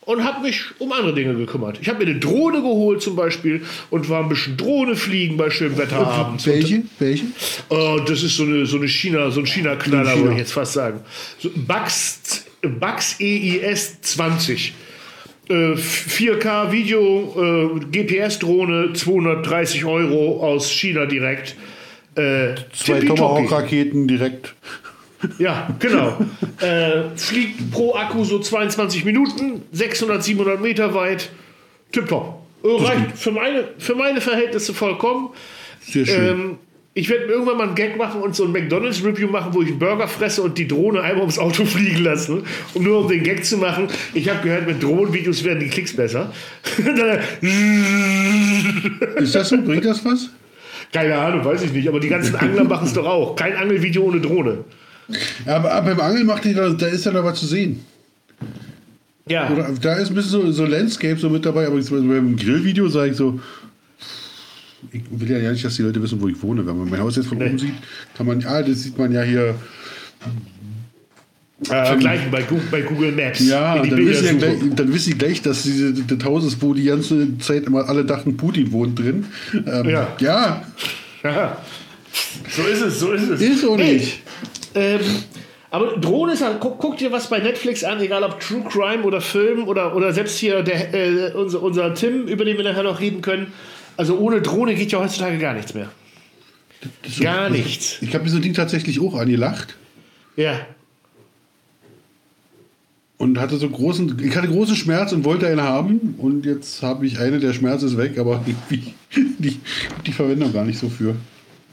[0.05, 1.79] und habe mich um andere Dinge gekümmert.
[1.81, 5.49] Ich habe mir eine Drohne geholt zum Beispiel und war ein bisschen Drohne fliegen bei
[5.49, 6.45] schönem Wetter abends.
[6.45, 6.83] Welche?
[6.99, 7.25] Welche?
[7.69, 10.21] Oh, das ist so eine, so eine China, so ein China-Knaller, China.
[10.21, 11.01] würde ich jetzt fast sagen.
[11.39, 14.73] So, Bugs, Bugs EIS 20.
[15.47, 21.55] Äh, 4K Video, äh, GPS-Drohne, 230 Euro aus China direkt.
[22.15, 24.55] Äh, Zwei Tomahawk-Raketen direkt.
[25.37, 26.17] Ja, genau.
[26.61, 31.29] äh, fliegt pro Akku so 22 Minuten, 600, 700 Meter weit.
[31.91, 32.41] Tipptopp.
[32.63, 35.29] Äh, reicht für meine, für meine Verhältnisse vollkommen.
[35.81, 36.27] Sehr schön.
[36.27, 36.57] Ähm,
[36.97, 39.79] ich werde irgendwann mal einen Gag machen und so ein McDonalds-Review machen, wo ich einen
[39.79, 43.43] Burger fresse und die Drohne einmal ums Auto fliegen lassen, um nur um den Gag
[43.43, 43.89] zu machen.
[44.13, 46.31] Ich habe gehört, mit Drohnenvideos werden die Klicks besser.
[49.17, 49.57] Ist das so?
[49.61, 50.29] Bringt das was?
[50.93, 51.89] Keine Ahnung, weiß ich nicht.
[51.89, 53.35] Aber die ganzen Angler machen es doch auch.
[53.35, 54.59] Kein Angelvideo ohne Drohne.
[55.45, 57.85] Ja, aber, beim Angeln macht die, da, da ist ja noch was zu sehen.
[59.27, 59.49] Ja.
[59.49, 63.11] Oder, da ist ein bisschen so, so Landscape so mit dabei, aber beim Grillvideo sage
[63.11, 63.39] ich so,
[64.91, 66.65] ich will ja nicht, dass die Leute wissen, wo ich wohne.
[66.65, 67.47] Wenn man mein Haus jetzt von nee.
[67.47, 67.73] oben sieht,
[68.15, 69.55] kann man, ah, das sieht man ja hier.
[71.69, 73.39] Äh, vergleichen bei Google, bei Google Maps.
[73.39, 76.73] Ja, dann wissen, ja gleich, dann wissen sie gleich, dass diese, das Haus ist, wo
[76.73, 79.25] die ganze Zeit immer alle dachten, Putin wohnt drin.
[79.53, 80.15] Ähm, ja.
[80.19, 80.63] ja.
[81.23, 81.57] ja.
[82.49, 83.41] So ist es, so ist es.
[83.41, 84.21] Ist auch nicht.
[84.75, 85.01] Ähm,
[85.71, 89.03] aber Drohne ist halt, guck, guck, dir was bei Netflix an, egal ob True Crime
[89.03, 92.83] oder Film oder, oder selbst hier der, äh, unser, unser Tim, über den wir nachher
[92.83, 93.51] noch reden können.
[93.97, 95.89] Also ohne Drohne geht ja heutzutage gar nichts mehr.
[97.07, 97.97] So, gar nichts.
[98.01, 99.75] Ich, ich habe mir so ein Ding tatsächlich auch angelacht.
[100.35, 100.65] Ja.
[103.17, 106.15] Und hatte so großen, ich hatte große Schmerzen und wollte eine haben.
[106.17, 108.93] Und jetzt habe ich eine, der Schmerz ist weg, aber die,
[109.39, 109.59] die,
[110.05, 111.15] die Verwendung gar nicht so für.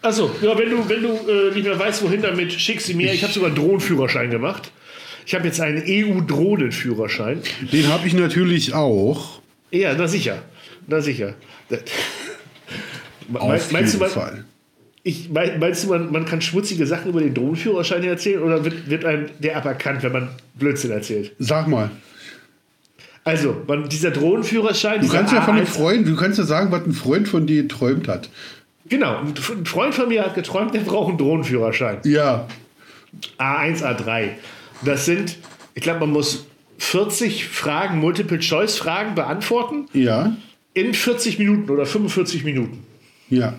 [0.03, 3.13] Achso, ja, wenn du, wenn du äh, nicht mehr weißt, wohin damit, schick sie mir.
[3.13, 4.73] Ich habe sogar einen Drohnenführerschein gemacht.
[5.25, 7.41] Ich habe jetzt einen EU-Drohnenführerschein.
[7.73, 9.41] Den habe ich natürlich auch.
[9.71, 10.43] Ja, na sicher.
[10.89, 11.35] Na sicher.
[13.35, 14.45] Auf meinst jeden du, man, Fall.
[15.05, 19.05] Ich, meinst du, man, man kann schmutzige Sachen über den Drohnenführerschein erzählen oder wird, wird
[19.05, 21.33] einem der aberkannt, wenn man Blödsinn erzählt?
[21.39, 21.91] Sag mal.
[23.25, 25.01] Also, man, dieser Drohnenführerschein.
[25.01, 27.63] Du kannst ja von einem Freund, du kannst ja sagen, was ein Freund von dir
[27.63, 28.29] geträumt hat.
[28.89, 31.99] Genau, ein Freund von mir hat geträumt, der braucht einen Drohnenführerschein.
[32.05, 32.47] Ja.
[33.39, 34.31] A1, A3.
[34.85, 35.37] Das sind,
[35.75, 36.47] ich glaube, man muss
[36.79, 39.87] 40 Fragen, Multiple-Choice-Fragen beantworten.
[39.93, 40.37] Ja.
[40.75, 42.85] In 40 Minuten oder 45 Minuten.
[43.29, 43.55] Ja.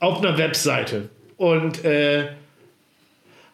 [0.00, 1.08] Auf einer Webseite.
[1.36, 2.28] Und äh,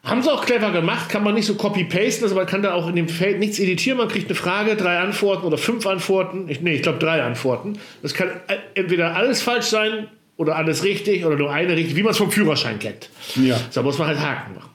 [0.02, 2.88] Haben sie auch clever gemacht, kann man nicht so copy-pasten, also man kann da auch
[2.88, 6.48] in dem Feld nichts editieren, man kriegt eine Frage, drei Antworten oder fünf Antworten.
[6.48, 7.78] Ich, nee, ich glaube drei Antworten.
[8.02, 8.30] Das kann
[8.74, 10.08] entweder alles falsch sein
[10.40, 13.10] oder alles richtig oder nur eine richtig, wie man es vom Führerschein kennt.
[13.36, 13.60] Ja.
[13.74, 14.70] Da muss man halt Haken machen.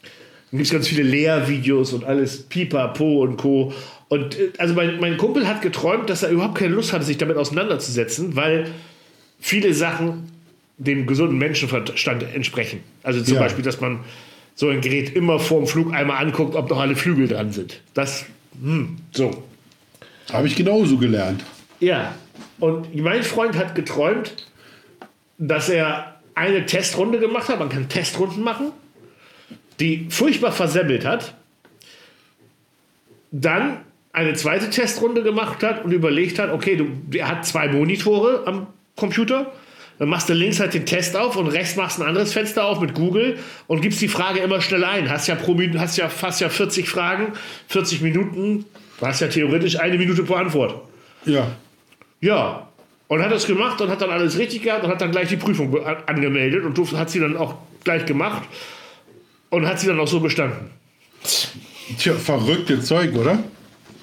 [0.00, 3.74] Dann gibt es ganz viele Lehrvideos und alles, Pipapo und Co.
[4.08, 7.18] Und äh, also mein, mein Kumpel hat geträumt, dass er überhaupt keine Lust hatte, sich
[7.18, 8.70] damit auseinanderzusetzen, weil
[9.38, 10.30] viele Sachen
[10.78, 12.80] dem gesunden Menschenverstand entsprechen.
[13.02, 13.40] Also zum ja.
[13.40, 14.00] Beispiel, dass man
[14.54, 17.82] so ein Gerät immer vor dem Flug einmal anguckt, ob noch alle Flügel dran sind.
[17.92, 18.24] Das,
[18.62, 19.42] hm, so.
[20.32, 21.44] Habe ich genauso gelernt.
[21.80, 22.14] Ja.
[22.60, 24.46] Und mein Freund hat geträumt,
[25.48, 27.58] dass er eine Testrunde gemacht hat.
[27.58, 28.72] Man kann Testrunden machen,
[29.80, 31.34] die furchtbar versemmelt hat.
[33.30, 33.78] Dann
[34.12, 38.66] eine zweite Testrunde gemacht hat und überlegt hat, okay, du, er hat zwei Monitore am
[38.96, 39.52] Computer
[39.98, 42.80] dann machst du links halt den Test auf und rechts machst ein anderes Fenster auf
[42.80, 45.08] mit Google und gibst die Frage immer schnell ein.
[45.08, 47.34] Hast ja pro hast ja fast ja 40 Fragen,
[47.68, 48.64] 40 Minuten,
[48.98, 50.88] du hast ja theoretisch eine Minute pro Antwort.
[51.24, 51.52] Ja.
[52.20, 52.68] Ja.
[53.12, 55.36] Und hat das gemacht und hat dann alles richtig gehabt und hat dann gleich die
[55.36, 58.44] Prüfung angemeldet und hat sie dann auch gleich gemacht
[59.50, 60.70] und hat sie dann auch so bestanden.
[61.98, 63.38] Tja, verrückte Zeug, oder?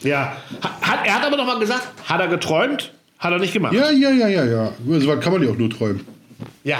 [0.02, 0.38] Ja.
[0.62, 3.74] Hat, er hat aber noch mal gesagt, hat er geträumt, hat er nicht gemacht.
[3.74, 4.74] Ja, ja, ja, ja, ja.
[5.00, 6.06] So kann man ja auch nur träumen.
[6.63, 6.78] Ja.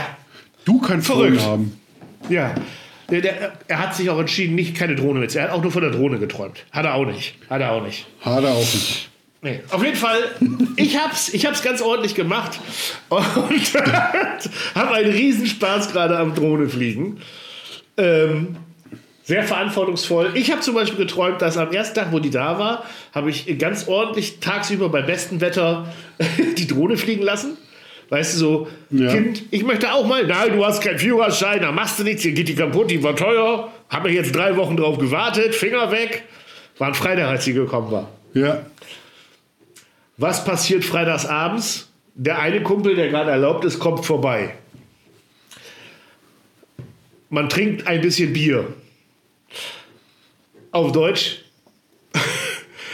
[0.66, 1.42] Du kannst Verrückt.
[1.42, 1.80] haben.
[2.30, 2.54] Ja.
[3.10, 5.36] Der, der, er hat sich auch entschieden, nicht keine Drohne mit.
[5.36, 6.64] Er hat auch nur von der Drohne geträumt.
[6.72, 7.34] Hat er auch nicht.
[7.50, 8.06] Hat er auch nicht.
[8.22, 9.09] Hat er auch nicht.
[9.42, 9.62] Nee.
[9.70, 10.18] Auf jeden Fall,
[10.76, 12.60] ich hab's, ich hab's ganz ordentlich gemacht
[13.08, 13.24] und
[14.76, 17.22] habe einen Riesenspaß gerade am Drohne fliegen.
[17.96, 18.58] Ähm,
[19.24, 20.32] sehr verantwortungsvoll.
[20.34, 23.58] Ich habe zum Beispiel geträumt, dass am ersten Tag, wo die da war, habe ich
[23.60, 25.94] ganz ordentlich tagsüber bei bestem Wetter
[26.58, 27.56] die Drohne fliegen lassen.
[28.10, 29.12] Weißt du, so, ja.
[29.12, 32.32] Kind, ich möchte auch mal, nein, du hast keinen Führerschein, da machst du nichts, hier
[32.32, 36.24] geht die kaputt, die war teuer, habe ich jetzt drei Wochen drauf gewartet, Finger weg.
[36.80, 38.10] War ein Freitag, als sie gekommen war.
[38.34, 38.64] Ja.
[40.20, 41.90] Was passiert freitags abends?
[42.14, 44.54] Der eine Kumpel, der gerade erlaubt ist, kommt vorbei.
[47.30, 48.68] Man trinkt ein bisschen Bier
[50.72, 51.46] auf Deutsch,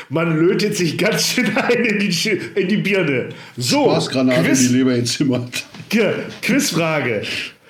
[0.09, 3.29] man lötet sich ganz schön ein in die, in die Birne.
[3.57, 5.65] So, Spaßgranate Quiz, in die Leber entzimmert.
[6.41, 7.23] Quizfrage.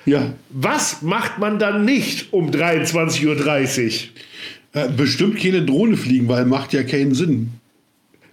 [0.04, 0.34] Ja.
[0.50, 3.24] Was macht man dann nicht um 23.30
[4.74, 4.82] Uhr?
[4.82, 7.52] Äh, bestimmt keine Drohne fliegen, weil macht ja keinen Sinn.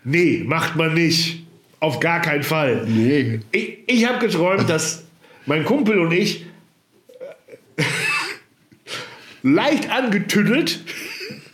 [0.04, 1.44] Nee, macht man nicht.
[1.80, 2.86] Auf gar keinen Fall.
[2.88, 3.42] Nee.
[3.52, 5.04] Ich, ich habe geträumt, dass
[5.46, 6.46] mein Kumpel und ich
[7.76, 7.84] äh,
[9.44, 10.82] leicht angetüdelt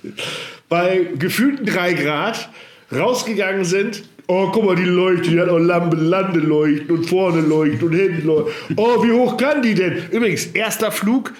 [0.69, 2.49] bei gefühlten drei Grad
[2.91, 4.03] rausgegangen sind.
[4.27, 8.27] Oh, guck mal, die Leuchte, die hat auch Lampe, Landeleuchten und vorne leuchten und hinten
[8.27, 8.53] leuchten.
[8.75, 10.03] Oh, wie hoch kann die denn?
[10.11, 11.33] Übrigens, erster Flug,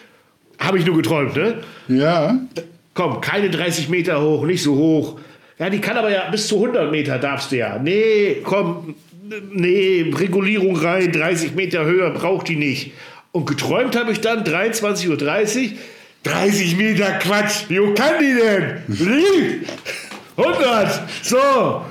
[0.57, 1.61] habe ich nur geträumt, ne?
[1.87, 2.39] Ja.
[2.95, 5.19] Komm, keine 30 Meter hoch, nicht so hoch.
[5.59, 7.77] Ja, die kann aber ja bis zu 100 Meter darfst du ja.
[7.77, 8.95] Nee, komm,
[9.51, 12.93] nee, Regulierung rein, 30 Meter höher braucht die nicht.
[13.33, 15.17] Und geträumt habe ich dann 23.30 Uhr
[16.23, 17.65] 30 Meter Quatsch.
[17.67, 19.75] Wie hoch kann die denn?
[20.37, 21.01] 100.
[21.21, 21.81] So.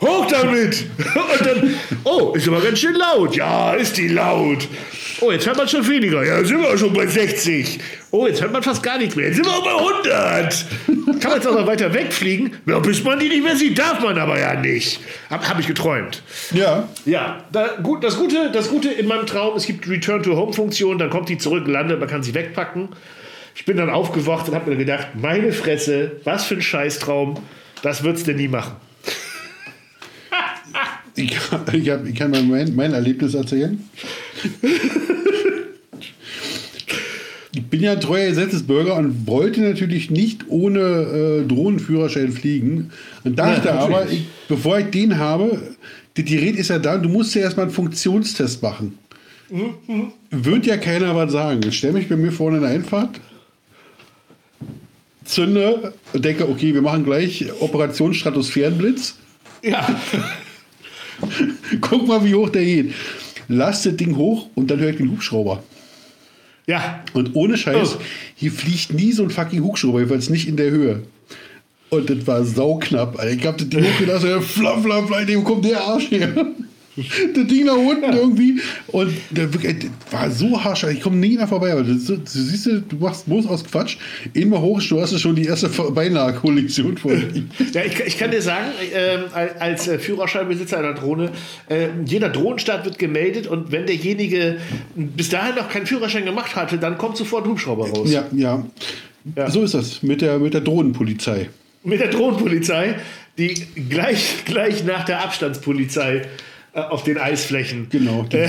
[0.00, 0.84] Hoch damit!
[1.14, 3.34] Und dann, oh, ist aber ganz schön laut.
[3.34, 4.68] Ja, ist die laut.
[5.20, 6.22] Oh, jetzt hört man schon weniger.
[6.22, 7.78] Ja, sind wir schon bei 60.
[8.10, 9.28] Oh, jetzt hört man fast gar nichts mehr.
[9.28, 10.66] Jetzt sind wir auch bei 100.
[11.20, 12.52] Kann man jetzt auch noch weiter wegfliegen?
[12.66, 15.00] Ja, bis man die nicht mehr sieht, darf man aber ja nicht.
[15.30, 16.22] Habe hab ich geträumt.
[16.52, 16.88] Ja.
[17.06, 21.30] Ja, da, gut, das, Gute, das Gute in meinem Traum, es gibt Return-to-Home-Funktion, dann kommt
[21.30, 22.90] die zurück, landet, man kann sie wegpacken.
[23.54, 27.38] Ich bin dann aufgewacht und habe mir gedacht, meine Fresse, was für ein Scheißtraum,
[27.80, 28.76] das wird's denn nie machen.
[31.16, 33.82] Ich, ich, hab, ich kann mal mein, mein Erlebnis erzählen.
[37.52, 42.90] ich bin ja treuer Gesetzesbürger und wollte natürlich nicht ohne äh, Drohnenführerschein fliegen.
[43.24, 45.60] Und dachte ja, aber, ich, bevor ich den habe,
[46.14, 48.98] das Gerät ist ja da, du musst ja erstmal einen Funktionstest machen.
[49.50, 49.74] Mhm.
[49.86, 50.12] mhm.
[50.30, 51.60] Wird ja keiner was sagen.
[51.66, 53.20] Ich stelle mich bei mir vorne in der Einfahrt,
[55.24, 59.16] zünde und denke, okay, wir machen gleich Operation Stratosphärenblitz.
[59.62, 59.86] Ja.
[61.80, 62.94] Guck mal, wie hoch der geht.
[63.48, 65.62] Lass das Ding hoch und dann höre ich den Hubschrauber.
[66.66, 67.04] Ja.
[67.12, 68.00] Und ohne Scheiß, oh.
[68.34, 71.02] hier fliegt nie so ein fucking Hubschrauber, jedenfalls nicht in der Höhe.
[71.90, 73.24] Und das war sauknapp.
[73.24, 76.34] Ich hab das Ding hochgelassen, flapp, flapp, flapp, dem kommt der Arsch her
[76.96, 78.14] das Ding nach unten ja.
[78.14, 78.60] irgendwie.
[78.88, 79.48] Und der,
[80.10, 80.84] war so harsch.
[80.84, 81.72] Ich komme nie mehr vorbei.
[81.72, 83.96] Aber das, du siehst, du machst bloß aus Quatsch.
[84.32, 87.12] Immer hoch, du hast schon die erste beinahe Kollektion vor
[87.72, 89.18] Ja, ich, ich, kann dir sagen, äh,
[89.58, 91.30] als Führerscheinbesitzer einer Drohne,
[91.68, 94.56] äh, jeder Drohnenstart wird gemeldet und wenn derjenige
[94.94, 98.10] bis dahin noch keinen Führerschein gemacht hatte, dann kommt sofort Hubschrauber raus.
[98.10, 98.64] Ja, ja.
[99.34, 99.50] Ja.
[99.50, 101.48] So ist das mit der, mit der Drohnenpolizei.
[101.82, 102.96] Mit der Drohnenpolizei,
[103.38, 103.54] die
[103.88, 106.26] gleich, gleich nach der Abstandspolizei äh,
[106.76, 107.88] auf den Eisflächen.
[107.90, 108.24] Genau.
[108.24, 108.48] Die, äh,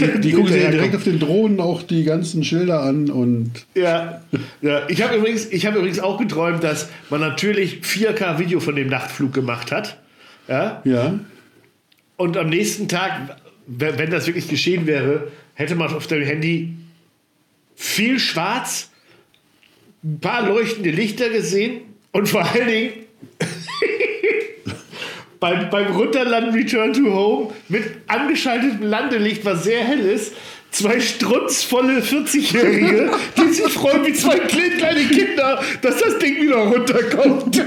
[0.00, 3.52] die, die gucken sich ja direkt auf den Drohnen auch die ganzen Schilder an und.
[3.74, 4.22] Ja,
[4.60, 4.82] ja.
[4.88, 9.70] ich habe übrigens, hab übrigens auch geträumt, dass man natürlich 4K-Video von dem Nachtflug gemacht
[9.70, 9.98] hat.
[10.48, 10.82] Ja.
[10.84, 11.18] Ja.
[12.16, 13.36] Und am nächsten Tag,
[13.66, 16.74] wenn das wirklich geschehen wäre, hätte man auf dem Handy
[17.76, 18.90] viel schwarz,
[20.02, 22.92] ein paar leuchtende Lichter gesehen und vor allen Dingen
[25.40, 30.32] beim, beim Runterlanden Return to Home mit angeschaltetem Landelicht, was sehr hell ist,
[30.70, 37.60] zwei strunzvolle 40-Jährige, die sich freuen wie zwei kleine Kinder, dass das Ding wieder runterkommt.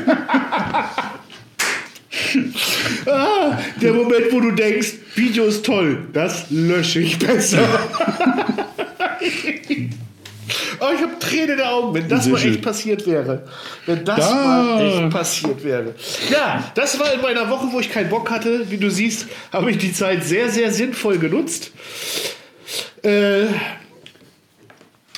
[3.05, 7.67] ah, der Moment, wo du denkst, Video ist toll, das lösche ich besser.
[10.83, 13.43] Oh, ich habe Tränen in den Augen, wenn das Sehr mal echt passiert wäre.
[13.85, 14.33] Wenn das da.
[14.33, 15.93] mal echt passiert wäre.
[16.31, 18.69] Ja, das war in meiner Woche, wo ich keinen Bock hatte.
[18.71, 21.71] Wie du siehst, habe ich die Zeit sehr, sehr sinnvoll genutzt.
[23.03, 23.45] Äh,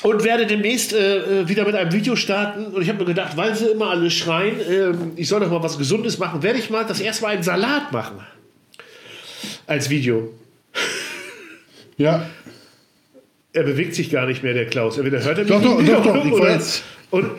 [0.01, 2.65] und werde demnächst äh, wieder mit einem Video starten.
[2.65, 5.63] Und ich habe mir gedacht, weil sie immer alle schreien, äh, ich soll doch mal
[5.63, 8.19] was Gesundes machen, werde ich mal das erste Mal einen Salat machen.
[9.65, 10.33] Als Video.
[11.95, 12.25] Ja.
[13.53, 14.97] Er bewegt sich gar nicht mehr, der Klaus.
[14.97, 16.59] Entweder hört er mich doch, nicht doch, doch, doch, ich oder,
[17.11, 17.29] und,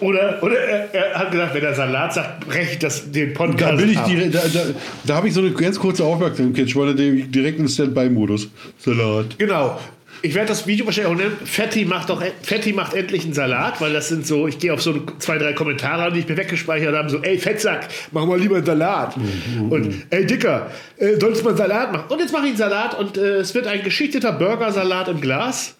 [0.00, 3.72] oder, oder er, er, hat gesagt, wenn er Salat sagt, breche ich das, den Podcast
[3.72, 4.60] Da, bin ich direkt, da, da,
[5.04, 6.66] da habe ich so eine ganz kurze Aufmerksamkeit.
[6.66, 8.50] Ich wollte direkt in Standby-Modus.
[8.78, 9.38] Salat.
[9.38, 9.78] Genau.
[10.22, 11.36] Ich werde das Video wahrscheinlich auch nennen.
[11.44, 14.82] Fetti macht doch Fetti macht endlich einen Salat, weil das sind so, ich gehe auf
[14.82, 18.56] so zwei, drei Kommentare, die ich mir weggespeichert habe, so, ey Fettsack, mach mal lieber
[18.56, 19.16] einen Salat.
[19.16, 19.72] Mhm.
[19.72, 22.04] Und ey Dicker, äh, sollst du mal einen Salat machen?
[22.08, 25.74] Und jetzt mache ich einen Salat und äh, es wird ein geschichteter Burgersalat im Glas.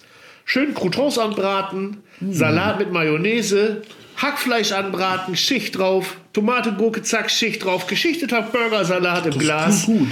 [0.45, 2.33] Schön Croutons anbraten, mhm.
[2.33, 3.83] Salat mit Mayonnaise,
[4.17, 9.87] Hackfleisch anbraten, Schicht drauf, Tomate, Gurke, zack, Schicht drauf, geschichteter Burgersalat im das Glas.
[9.87, 10.09] Gut.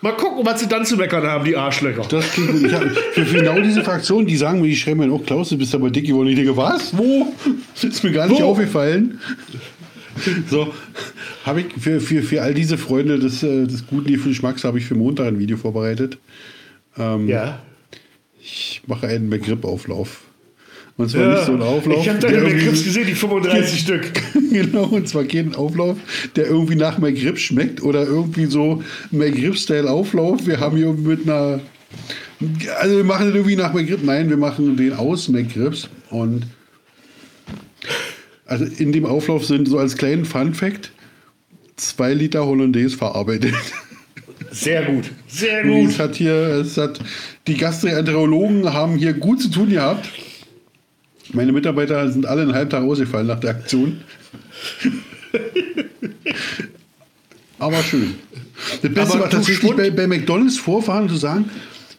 [0.00, 2.02] Mal gucken, was sie dann zu meckern haben, die Arschlöcher.
[2.08, 2.66] Das klingt gut.
[2.66, 5.58] Ich hab, für, genau diese Fraktion, die sagen mir, ich schreibe mir, oh Klaus, du
[5.58, 6.28] bist aber dick geworden.
[6.28, 6.96] Ich denke, was?
[6.96, 7.32] Wo?
[7.82, 8.50] Ist mir gar nicht Wo?
[8.50, 9.20] aufgefallen.
[10.48, 10.72] So,
[11.44, 14.84] habe ich für, für, für all diese Freunde des, äh, des guten Geschmacks habe ich
[14.84, 16.18] für Montag ein Video vorbereitet.
[16.96, 17.60] Ähm, ja.
[18.40, 20.22] Ich mache einen McGrip-Auflauf.
[20.98, 22.02] Und zwar ja, nicht so ein Auflauf.
[22.02, 24.12] Ich habe deine McGrips gesehen, die 35 Stück.
[24.50, 25.96] genau, und zwar kein Auflauf,
[26.34, 28.82] der irgendwie nach McGrip schmeckt oder irgendwie so
[29.12, 30.44] McGrip-Style-Auflauf.
[30.46, 31.60] Wir haben hier mit einer.
[32.80, 34.02] Also, wir machen den irgendwie nach McGrip.
[34.02, 35.88] Nein, wir machen den aus McGrips.
[36.10, 36.46] Und.
[38.44, 40.90] Also, in dem Auflauf sind so als kleinen Fun-Fact
[41.76, 43.54] zwei Liter Hollandaise verarbeitet.
[44.50, 45.90] Sehr gut, sehr gut.
[45.90, 46.98] Es hat hier, es hat,
[47.46, 50.08] die Gastroenterologen haben hier gut zu tun gehabt.
[51.32, 54.00] Meine Mitarbeiter sind alle einen halben Tag ausgefallen nach der Aktion.
[57.58, 58.14] Aber schön.
[58.82, 61.50] Das Beste Aber war tatsächlich bei, bei, McDonalds vorfahren zu sagen,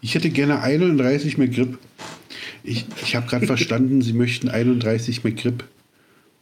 [0.01, 1.77] ich hätte gerne 31 McGrip.
[2.63, 5.63] Ich, ich habe gerade verstanden, Sie möchten 31 McGrip.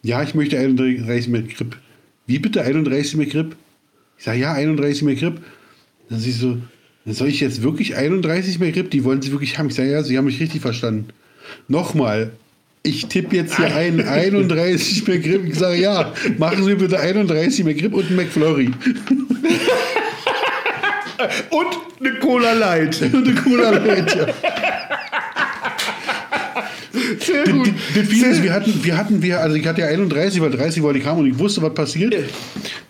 [0.04, 1.78] Ja, ich möchte 31 McGrip.
[2.26, 3.56] Wie bitte 31 McGrip?
[4.18, 5.42] Ich sage, ja, 31 McGrip.
[6.10, 6.62] Dann siehst du,
[7.06, 8.92] dann soll ich jetzt wirklich 31 McGrip?
[8.92, 9.68] Die wollen Sie wirklich haben.
[9.68, 11.10] Ich sage, ja, Sie haben mich richtig verstanden.
[11.68, 12.32] Nochmal,
[12.88, 15.46] ich tippe jetzt hier ein 31 McGrip.
[15.46, 18.72] Ich sage, ja, machen Sie bitte 31 McGrip und einen McFlurry.
[21.50, 21.68] und
[22.00, 23.02] eine Cola Light.
[23.14, 24.28] Und eine Cola Light, ja.
[27.20, 27.74] Sehr gut.
[27.96, 30.84] Das, das ist, wir hatten, wir hatten, wir, also ich hatte ja 31, weil 30
[30.84, 32.16] war die kam und ich wusste, was passiert.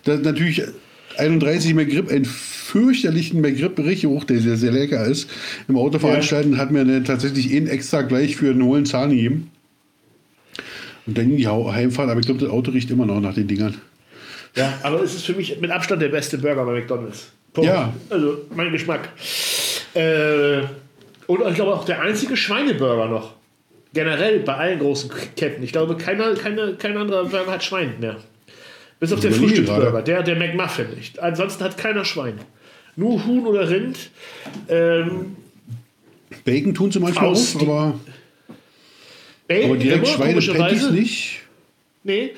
[0.04, 0.62] Das natürlich
[1.16, 5.28] 31 McGrip, einen fürchterlichen McGrip richtig hoch, der sehr, sehr lecker ist.
[5.68, 6.58] Im Auto veranstalten ja.
[6.58, 9.50] hat mir tatsächlich einen extra gleich für einen hohlen Zahn gegeben.
[11.06, 13.74] Und dann die Heimfahrt, aber ich glaube, das Auto riecht immer noch nach den Dingern.
[14.54, 17.30] Ja, aber es ist für mich mit Abstand der beste Burger bei McDonalds.
[17.52, 17.70] Punkt.
[17.70, 17.92] Ja.
[18.10, 19.08] Also mein Geschmack.
[19.94, 20.60] Äh,
[21.26, 23.34] und ich glaube auch der einzige Schweineburger noch.
[23.94, 25.62] Generell bei allen großen Ketten.
[25.62, 28.16] Ich glaube, keiner, keine, kein anderer Burger hat Schwein mehr.
[29.00, 31.18] Bis auf den Frühstücksburger, der, der McMuffin nicht.
[31.20, 32.34] Ansonsten hat keiner Schwein.
[32.96, 34.10] Nur Huhn oder Rind.
[34.68, 35.36] Ähm,
[36.44, 38.00] Bacon tun sie manchmal auch, aber.
[39.48, 41.40] Bacon, aber direkt Schweinepatties nicht?
[42.04, 42.30] Nee.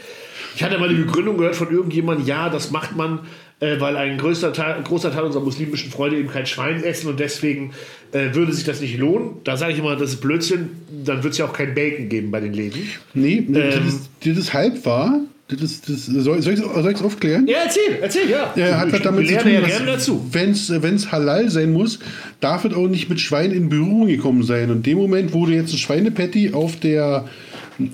[0.54, 3.20] Ich hatte mal die Begründung gehört von irgendjemandem, ja, das macht man,
[3.60, 7.08] äh, weil ein größer Teil, ein großer Teil unserer muslimischen Freunde eben kein Schwein essen
[7.08, 7.72] und deswegen
[8.12, 9.36] äh, würde sich das nicht lohnen.
[9.44, 10.70] Da sage ich immer, das ist Blödsinn,
[11.04, 12.82] dann wird es ja auch kein Bacon geben bei den Läden.
[13.14, 15.20] Nee, ähm, das, ist, das ist halb wahr.
[15.58, 17.46] Das, das, soll, soll ich es aufklären?
[17.46, 18.52] Ja, erzähl, erzähl, ja.
[18.54, 21.98] Er hat ich damit zu tun, ja wenn es halal sein muss,
[22.40, 24.70] darf es auch nicht mit Schwein in Berührung gekommen sein.
[24.70, 27.26] Und in dem Moment, wo du jetzt ein Schweinepatty auf der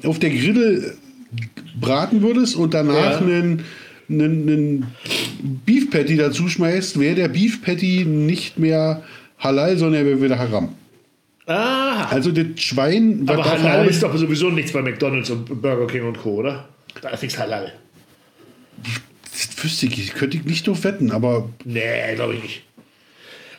[0.04, 0.94] auf der Grille
[1.80, 3.26] braten würdest und danach ja.
[3.26, 3.62] einen,
[4.08, 4.86] einen, einen
[5.64, 9.02] Beef Patty dazu schmeißt, wäre der Beef Patty nicht mehr
[9.38, 10.70] halal, sondern er wäre wieder haram.
[11.46, 12.06] Ah.
[12.06, 13.22] Also das Schwein.
[13.26, 16.68] Aber halal ist doch sowieso nichts bei McDonalds und Burger King und Co., oder?
[17.12, 17.72] Nichts halal.
[19.22, 21.48] Das wüsste ich, könnte ich nicht drauf wetten, aber.
[21.64, 22.62] Nee, glaube ich nicht.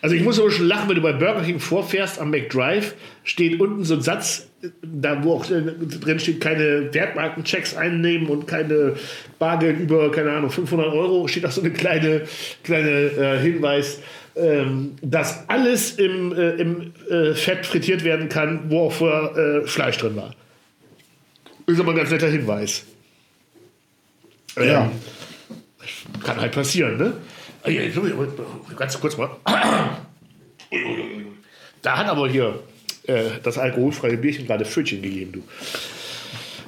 [0.01, 2.93] Also ich muss aber schon lachen, wenn du bei Burger King vorfährst am McDrive,
[3.23, 4.47] steht unten so ein Satz,
[4.81, 8.93] da wo auch drin steht, keine Wertmarkenchecks einnehmen und keine
[9.39, 12.21] Bargeld über, keine Ahnung, 500 Euro, steht auch so eine kleine,
[12.63, 13.99] kleine äh, Hinweis,
[14.35, 19.67] ähm, dass alles im, äh, im äh, Fett frittiert werden kann, wo auch vorher äh,
[19.67, 20.35] Fleisch drin war.
[21.65, 22.85] Ist aber ein ganz netter Hinweis.
[24.59, 24.83] Ja.
[24.83, 24.91] Ähm,
[26.23, 27.13] kann halt passieren, ne?
[28.75, 29.29] Ganz kurz mal.
[31.81, 32.59] Da hat aber hier
[33.07, 35.43] äh, das alkoholfreie Bierchen gerade Pfötchen gegeben, du.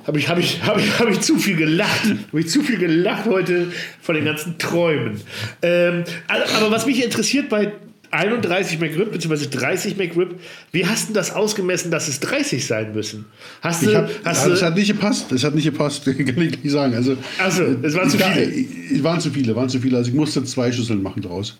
[0.07, 2.05] Habe ich, hab ich, hab ich, hab ich zu viel gelacht.
[2.29, 3.71] Habe ich zu viel gelacht heute
[4.01, 5.21] von den ganzen Träumen.
[5.61, 7.73] Ähm, aber was mich interessiert bei
[8.11, 9.47] 31 McRib bzw.
[9.49, 10.39] 30 McRib.
[10.71, 13.25] Wie hast du das ausgemessen, dass es 30 sein müssen?
[13.61, 15.27] Hast du, hab, hast ja, das hat nicht gepasst.
[15.29, 16.95] Das hat nicht gepasst, kann ich nicht sagen.
[16.95, 18.65] Also, Achso, es waren zu viele.
[18.95, 19.97] Es waren zu viele, waren zu viele.
[19.97, 21.57] Also ich musste zwei Schüsseln machen draus.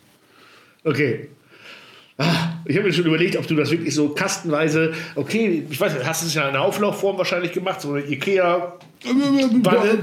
[0.84, 1.30] Okay.
[2.18, 5.94] Ah, ich habe mir schon überlegt, ob du das wirklich so kastenweise, okay, ich weiß
[5.94, 10.00] nicht, hast du es ja in einer Auflaufform wahrscheinlich gemacht, so eine Ikea-Wanne,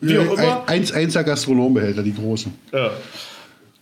[0.00, 0.64] wie auch immer.
[0.68, 2.54] 1-1er Gastronombehälter, die großen.
[2.72, 2.92] Ja.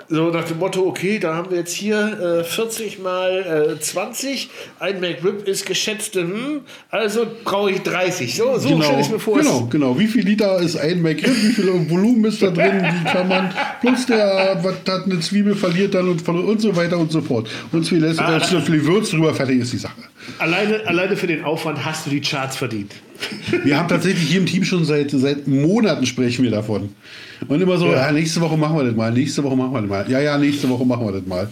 [0.08, 4.50] So nach dem Motto, okay, da haben wir jetzt hier äh, 40 mal äh, 20.
[4.78, 8.34] Ein McRib ist geschätzt, hm, also brauche ich 30.
[8.34, 9.38] So, so genau, stelle ich mir vor.
[9.38, 9.98] Genau, genau.
[9.98, 11.34] Wie viel Liter ist ein McRib?
[11.42, 12.82] Wie viel Volumen ist da drin?
[12.82, 16.98] Wie kann man, plus der was hat eine Zwiebel verliert dann und, und so weiter
[16.98, 17.48] und so fort.
[17.72, 20.02] Und wie lässt ah, so viel Würz drüber, fertig ist die Sache.
[20.38, 22.94] Alleine, alleine für den Aufwand hast du die Charts verdient.
[23.64, 26.90] Wir haben tatsächlich hier im Team schon seit, seit Monaten sprechen wir davon.
[27.48, 28.06] Und immer so, ja.
[28.06, 28.12] ja.
[28.12, 30.10] nächste Woche machen wir das mal, nächste Woche machen wir das mal.
[30.10, 31.48] Ja, ja, nächste Woche machen wir das mal.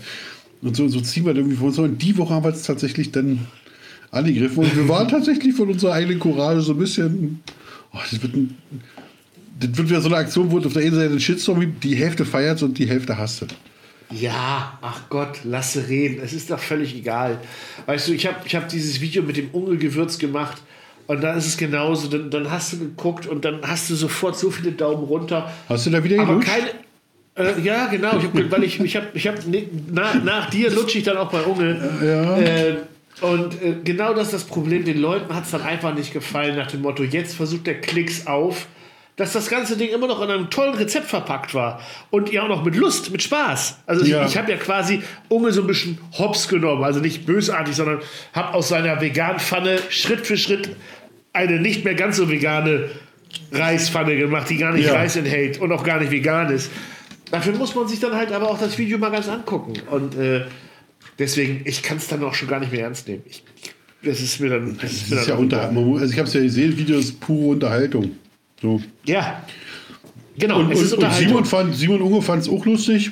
[0.63, 1.79] Und so, so ziehen wir das irgendwie vor uns.
[1.79, 3.41] Und die Woche haben wir es tatsächlich dann
[4.11, 4.59] angegriffen.
[4.59, 7.41] Und wir waren tatsächlich von unserer eigenen Courage so ein bisschen.
[7.93, 8.57] Oh, das wird ein,
[9.59, 12.25] das wird wieder so eine Aktion, wo auf der einen Seite ein Shitstorm die Hälfte
[12.25, 13.47] feiert und die Hälfte hasst.
[14.11, 16.21] Ja, ach Gott, lasse reden.
[16.23, 17.39] Es ist doch völlig egal.
[17.87, 20.61] Weißt du, ich habe ich hab dieses Video mit dem Ungelgewürz gemacht
[21.07, 22.09] und dann ist es genauso.
[22.09, 25.51] Dann, dann hast du geguckt und dann hast du sofort so viele Daumen runter.
[25.69, 26.71] Hast du da wieder keine,
[27.35, 28.19] äh, ja, genau.
[28.19, 29.37] Ich hab, weil ich, ich habe, ich hab,
[29.91, 31.91] nach, nach dir lutsche ich dann auch bei Unge.
[32.05, 32.39] Ja.
[32.39, 32.77] Äh,
[33.21, 34.85] und äh, genau das ist das Problem.
[34.85, 38.27] Den Leuten hat es dann einfach nicht gefallen, nach dem Motto: jetzt versucht der Klicks
[38.27, 38.67] auf
[39.23, 41.81] dass das ganze Ding immer noch in einem tollen Rezept verpackt war.
[42.11, 43.79] Und ja auch noch mit Lust, mit Spaß.
[43.87, 44.25] Also ja.
[44.25, 46.83] ich, ich habe ja quasi Unge so ein bisschen hops genommen.
[46.83, 48.01] Also nicht bösartig, sondern
[48.33, 50.75] habe aus seiner veganen Pfanne Schritt für Schritt
[51.33, 52.91] eine nicht mehr ganz so vegane
[53.53, 54.95] Reispfanne gemacht, die gar nicht ja.
[54.95, 56.73] Reis enthält und auch gar nicht vegan ist.
[57.31, 59.75] Dafür muss man sich dann halt aber auch das Video mal ganz angucken.
[59.89, 60.47] Und äh,
[61.21, 63.23] deswegen, ich kann es dann auch schon gar nicht mehr ernst nehmen.
[63.27, 63.45] Ich,
[64.03, 64.77] das ist mir dann.
[64.79, 67.51] Das, das ist, ist ja unter, also ich habe es ja gesehen, Video ist pure
[67.51, 68.17] Unterhaltung.
[68.63, 68.81] So.
[69.05, 69.43] Ja.
[70.39, 70.61] Genau.
[70.61, 73.11] Und, und, und Simon, fand, Simon Unge fand es auch lustig.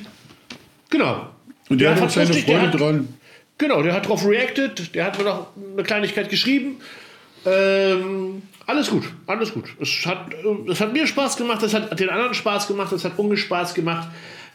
[0.89, 1.27] Genau.
[1.69, 3.07] Und der, der hat auch seine lustig, Freude hat, dran.
[3.57, 6.77] Genau, der hat darauf reacted, der hat mir noch eine Kleinigkeit geschrieben.
[7.45, 9.65] Ähm, alles gut, alles gut.
[9.79, 10.33] Es hat,
[10.67, 13.73] es hat mir Spaß gemacht, es hat den anderen Spaß gemacht, es hat Unge Spaß
[13.73, 14.07] gemacht.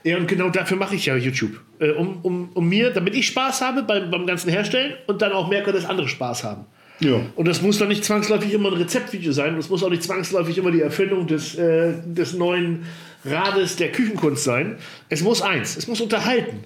[0.02, 1.60] Ja, und genau dafür mache ich ja YouTube.
[1.78, 5.32] Äh, um, um, um mir, damit ich Spaß habe beim, beim ganzen Herstellen und dann
[5.32, 6.64] auch merke, dass andere Spaß haben.
[7.00, 7.20] Ja.
[7.34, 9.56] Und das muss dann nicht zwangsläufig immer ein Rezeptvideo sein.
[9.56, 12.86] Das muss auch nicht zwangsläufig immer die Erfindung des, äh, des neuen
[13.24, 14.76] Rades der Küchenkunst sein.
[15.08, 16.64] Es muss eins, es muss unterhalten.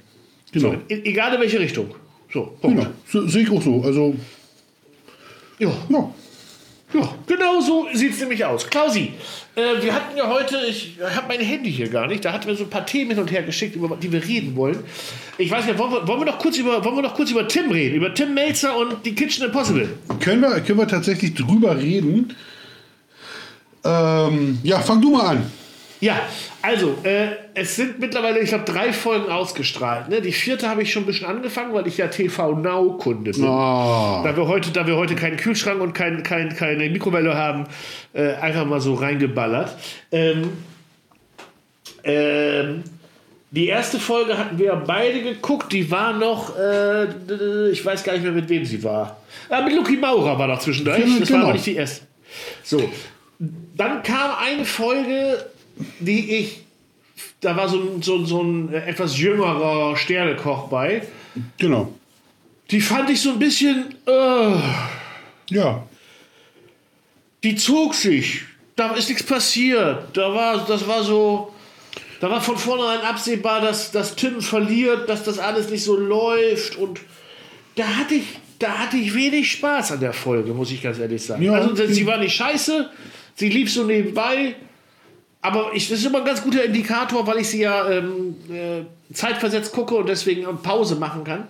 [0.52, 0.72] Genau.
[0.72, 1.94] So, e egal in welche Richtung.
[2.32, 2.86] So, Punkt.
[3.12, 3.26] Genau.
[3.26, 3.82] Sehe ich auch so.
[3.82, 4.14] Also.
[5.58, 5.72] Ja.
[5.88, 6.14] ja.
[6.92, 8.68] Ja, genau so sieht es nämlich aus.
[8.68, 9.12] Klausi,
[9.54, 12.56] äh, wir hatten ja heute, ich habe mein Handy hier gar nicht, da hatten wir
[12.56, 14.82] so ein paar Themen hin und her geschickt, über die wir reden wollen.
[15.38, 17.46] Ich weiß nicht, wollen wir, wollen wir, noch, kurz über, wollen wir noch kurz über
[17.46, 19.88] Tim reden, über Tim Melzer und die Kitchen Impossible?
[20.18, 22.34] Können wir, können wir tatsächlich drüber reden?
[23.84, 25.50] Ähm, ja, fang du mal an.
[26.00, 26.20] Ja,
[26.62, 30.08] also, äh, es sind mittlerweile, ich glaube, drei Folgen ausgestrahlt.
[30.08, 30.20] Ne?
[30.20, 33.44] Die vierte habe ich schon ein bisschen angefangen, weil ich ja TV Now-Kunde bin.
[33.44, 34.20] Oh.
[34.22, 37.64] Da, wir heute, da wir heute keinen Kühlschrank und kein, kein, keine Mikrowelle haben,
[38.12, 39.74] äh, einfach mal so reingeballert.
[40.12, 40.52] Ähm,
[42.04, 42.84] ähm,
[43.50, 48.22] die erste Folge hatten wir beide geguckt, die war noch, äh, ich weiß gar nicht
[48.22, 49.16] mehr, mit wem sie war.
[49.48, 51.00] Ah, mit Lucky Maurer war noch zwischendurch.
[51.18, 51.40] Das genau.
[51.40, 52.06] war aber nicht die erste.
[52.62, 52.88] So,
[53.38, 55.44] dann kam eine Folge,
[55.98, 56.62] die ich,
[57.40, 61.02] da war so ein, so, so ein etwas jüngerer Sternekoch bei.
[61.58, 61.92] Genau.
[62.70, 63.94] Die fand ich so ein bisschen.
[64.06, 64.60] Uh,
[65.50, 65.82] ja.
[67.42, 68.42] die zog sich.
[68.76, 70.16] Da ist nichts passiert.
[70.16, 71.52] Da war, das war so,
[72.20, 76.76] da war von vornherein absehbar, dass, dass Tim verliert, dass das alles nicht so läuft.
[76.76, 77.00] Und
[77.76, 78.24] da hatte ich,
[78.58, 81.42] da hatte ich wenig Spaß an der Folge, muss ich ganz ehrlich sagen.
[81.42, 82.90] Ja, also sie war nicht scheiße,
[83.34, 84.54] sie lief so nebenbei.
[85.42, 89.14] Aber ich, das ist immer ein ganz guter Indikator, weil ich sie ja ähm, äh,
[89.14, 91.48] zeitversetzt gucke und deswegen Pause machen kann.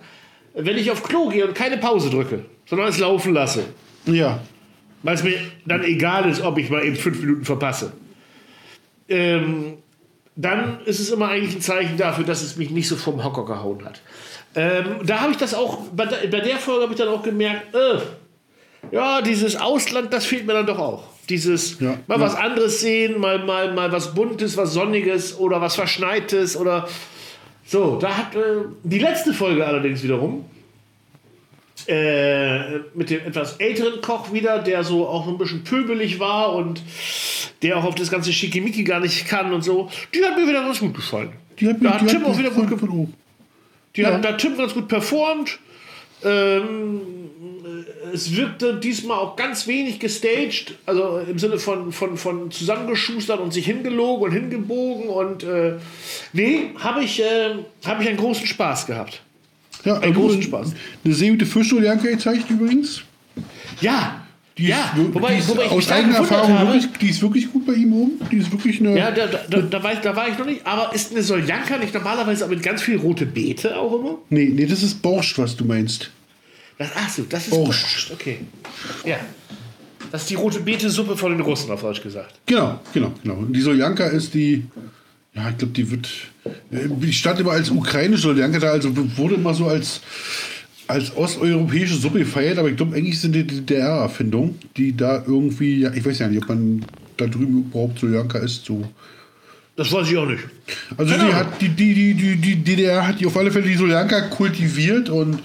[0.53, 3.65] Wenn ich auf Klo gehe und keine Pause drücke, sondern es laufen lasse.
[4.05, 4.39] Ja.
[5.03, 5.35] Weil es mir
[5.65, 7.91] dann egal ist, ob ich mal eben fünf Minuten verpasse.
[9.09, 9.77] Ähm,
[10.35, 13.45] dann ist es immer eigentlich ein Zeichen dafür, dass es mich nicht so vom Hocker
[13.45, 14.01] gehauen hat.
[14.55, 17.23] Ähm, da habe ich das auch, bei der, bei der Folge habe ich dann auch
[17.23, 17.99] gemerkt, äh,
[18.91, 21.03] ja, dieses Ausland, das fehlt mir dann doch auch.
[21.29, 22.25] Dieses ja, mal ja.
[22.25, 26.87] was anderes sehen, mal, mal, mal was Buntes, was Sonniges oder was Verschneites oder
[27.65, 27.97] so.
[27.97, 30.45] Da hat äh, die letzte Folge allerdings wiederum
[31.87, 36.81] äh, mit dem etwas älteren Koch wieder, der so auch ein bisschen pöbelig war und
[37.61, 39.89] der auch auf das ganze Schickimicki gar nicht kann und so.
[40.13, 41.33] Die hat mir wieder ganz gut gefallen.
[41.59, 43.13] Die hat, mir, da hat Tim auch wieder gut gefallen.
[43.95, 44.13] Die ja.
[44.13, 45.59] hat da Tim ganz gut performt.
[46.23, 47.01] Ähm,
[48.13, 53.53] es wirkte diesmal auch ganz wenig gestaged, also im Sinne von, von, von zusammengeschustert und
[53.53, 55.73] sich hingelogen und hingebogen und äh,
[56.33, 57.55] nee, habe ich, äh,
[57.85, 59.21] hab ich einen großen Spaß gehabt.
[59.83, 60.73] Ja, einen großen Spaß.
[61.03, 63.01] Eine sehr gute Fischstuhl-Janka gezeigt übrigens.
[63.79, 64.21] Ja,
[64.57, 67.65] die ja, ist, wobei, wobei ich aus eigener Erfahrung habe, wirklich, die ist wirklich gut
[67.65, 68.11] bei ihm oben.
[68.31, 68.97] Die ist wirklich eine.
[68.97, 70.67] Ja, da, da, da, war ich, da war ich noch nicht.
[70.67, 74.17] Aber ist eine Soljanka nicht normalerweise mit ganz viel rote Beete auch immer?
[74.29, 76.11] Nee, nee, das ist Borscht, was du meinst.
[76.81, 77.83] Das, ach so, das ist Borscht.
[77.83, 78.11] Borscht.
[78.11, 78.39] Okay.
[79.05, 79.17] Ja.
[80.11, 82.33] Das ist die rote Beete-Suppe von den Russen, auf Deutsch gesagt.
[82.47, 83.35] Genau, genau, genau.
[83.35, 84.65] Und die Soljanka ist die.
[85.35, 86.09] Ja, ich glaube, die wird.
[86.73, 90.01] Die stand immer als ukrainische Soljanka da, also wurde immer so als
[90.87, 95.93] als osteuropäische Suppe gefeiert, aber ich glaube, eigentlich sind die DDR-Erfindungen, die da irgendwie, ja,
[95.93, 96.83] ich weiß ja nicht, ob man
[97.15, 98.83] da drüben überhaupt so Janka ist, so.
[99.75, 100.43] Das weiß ich auch nicht.
[100.97, 104.21] Also die, hat, die, die, die, die, DDR hat die auf alle Fälle die Soljanka
[104.21, 105.39] kultiviert und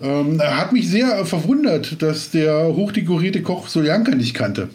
[0.00, 4.68] ähm, hat mich sehr verwundert, dass der hochdekorierte Koch Soljanka nicht kannte.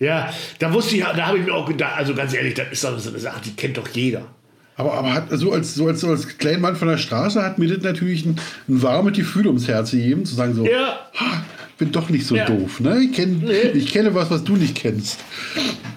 [0.00, 2.84] Ja, da wusste ich, da habe ich mir auch gedacht, also ganz ehrlich, das ist
[2.84, 4.22] doch so eine Sache, die kennt doch jeder.
[4.76, 7.68] Aber, aber hat, so, als, so, als, so als Kleinmann von der Straße hat mir
[7.68, 11.00] das natürlich ein, ein warmes Gefühl ums Herz gegeben, zu sagen so, ja.
[11.78, 12.44] bin doch nicht so ja.
[12.44, 12.78] doof.
[12.78, 13.00] Ne?
[13.02, 13.70] Ich, kenn, nee.
[13.74, 15.18] ich kenne was, was du nicht kennst.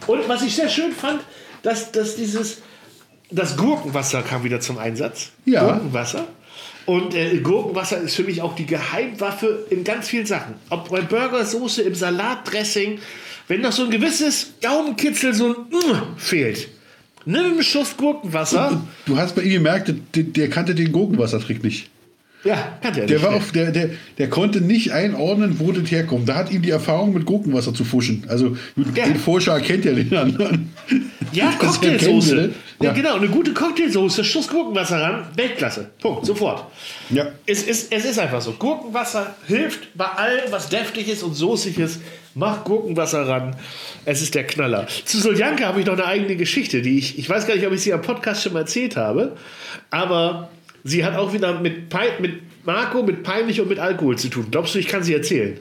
[0.08, 1.22] Und was ich sehr schön fand,
[1.62, 2.64] dass, dass dieses,
[3.30, 5.30] das Gurkenwasser kam wieder zum Einsatz.
[5.46, 5.64] Ja.
[5.64, 6.26] Gurkenwasser.
[6.92, 10.56] Und äh, Gurkenwasser ist für mich auch die Geheimwaffe in ganz vielen Sachen.
[10.70, 13.00] Ob bei Burgersoße, im Salatdressing,
[13.48, 16.68] wenn noch so ein gewisses Gaumenkitzel so ein mm, fehlt
[17.24, 18.86] Nimm einen Schuss Gurkenwasser.
[19.06, 21.90] Du hast bei ihm gemerkt, der, der kannte den Gurkenwassertrick nicht.
[22.44, 23.24] Ja, er der nicht.
[23.24, 26.28] War auf, der, der, der konnte nicht einordnen, wo das herkommt.
[26.28, 28.26] Da hat ihm die Erfahrung mit Gurkenwasser zu fuschen.
[28.28, 28.58] Also
[28.96, 29.06] ja.
[29.06, 30.74] den Forscher kennt ja den anderen.
[31.32, 32.54] Ja, Cocktailsoße.
[32.80, 32.88] Ja.
[32.88, 32.94] ja.
[32.94, 35.92] genau, eine gute Cocktailsoße, Schuss Gurkenwasser ran, Weltklasse.
[36.02, 36.66] Punkt, sofort.
[37.12, 37.28] Ja.
[37.46, 38.54] Es ist, es ist einfach so.
[38.54, 42.02] Gurkenwasser hilft bei allem, was deftig ist und soßig ist.
[42.34, 43.56] Mach Gurkenwasser ran.
[44.06, 44.88] Es ist der Knaller.
[45.06, 47.74] Zu Soljanka habe ich noch eine eigene Geschichte, die ich, ich weiß gar nicht, ob
[47.74, 49.36] ich sie am Podcast schon mal erzählt habe,
[49.92, 50.50] aber
[50.84, 54.48] sie hat auch wieder mit, mit Marco, mit peinlich und mit Alkohol zu tun.
[54.52, 55.58] Glaubst du, ich kann sie erzählen?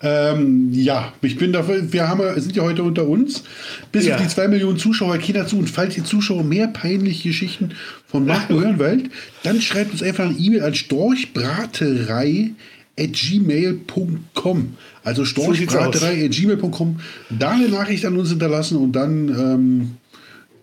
[0.00, 3.44] Ähm, ja, ich bin dafür, wir haben, sind ja heute unter uns.
[3.92, 4.14] Bis ja.
[4.14, 5.58] auf die zwei Millionen Zuschauer gehen dazu.
[5.58, 7.72] Und falls ihr Zuschauer mehr peinliche Geschichten
[8.06, 9.10] von Marco hören wollt,
[9.42, 12.52] dann schreibt uns einfach eine E-Mail an storchbraterei
[12.98, 14.74] at gmail.com.
[15.04, 17.00] Also storchbraterei at gmail.com.
[17.30, 19.96] Da eine Nachricht an uns hinterlassen und dann, ähm,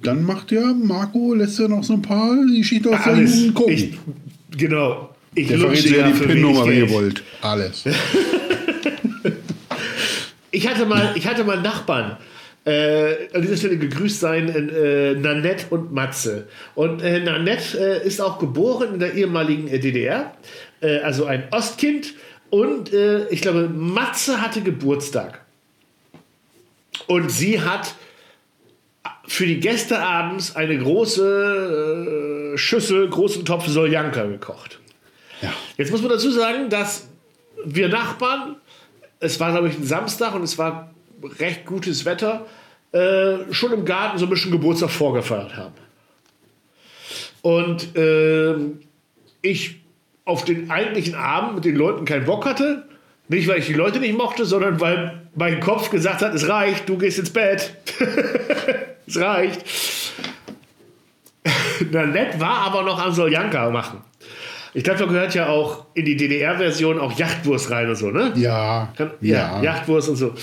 [0.02, 3.74] dann macht der Marco, lässt er noch so ein paar Geschichten aus seinem gucken.
[3.74, 3.94] Ich,
[4.58, 5.16] genau.
[5.34, 7.24] Ich der verrät ja die PIN-Nummer, wenn ihr wollt.
[7.42, 7.84] Alles.
[10.52, 12.18] ich, hatte mal, ich hatte mal Nachbarn.
[12.66, 16.48] Äh, an dieser Stelle gegrüßt sein äh, Nanette und Matze.
[16.74, 20.36] Und äh, Nanette äh, ist auch geboren in der ehemaligen äh, DDR,
[20.82, 22.14] äh, also ein Ostkind
[22.50, 22.92] und
[23.32, 25.42] ich glaube, Matze hatte Geburtstag.
[27.08, 27.96] Und sie hat
[29.28, 34.80] für die Gäste abends eine große äh, Schüssel, großen Topf Soljanka gekocht.
[35.42, 35.52] Ja.
[35.78, 37.08] Jetzt muss man dazu sagen, dass
[37.66, 38.58] wir Nachbarn,
[39.20, 40.92] es war glaube ich ein Samstag und es war
[41.40, 42.46] recht gutes Wetter,
[42.92, 45.74] äh, schon im Garten so ein bisschen Geburtstag vorgefeiert haben.
[47.42, 48.56] Und äh,
[49.42, 49.82] ich
[50.24, 52.88] auf den eigentlichen Abend mit den Leuten keinen Bock hatte.
[53.28, 56.88] Nicht, weil ich die Leute nicht mochte, sondern weil mein Kopf gesagt hat, es reicht,
[56.90, 57.76] du gehst ins Bett.
[59.08, 59.64] es reicht.
[61.92, 64.02] Na, nett war aber noch am Soljanka machen.
[64.74, 68.34] Ich glaube, da gehört ja auch in die DDR-Version auch Yachtwurst rein und so, ne?
[68.36, 68.94] Ja.
[68.98, 69.62] ja, ja.
[69.62, 70.34] Yachtwurst und so.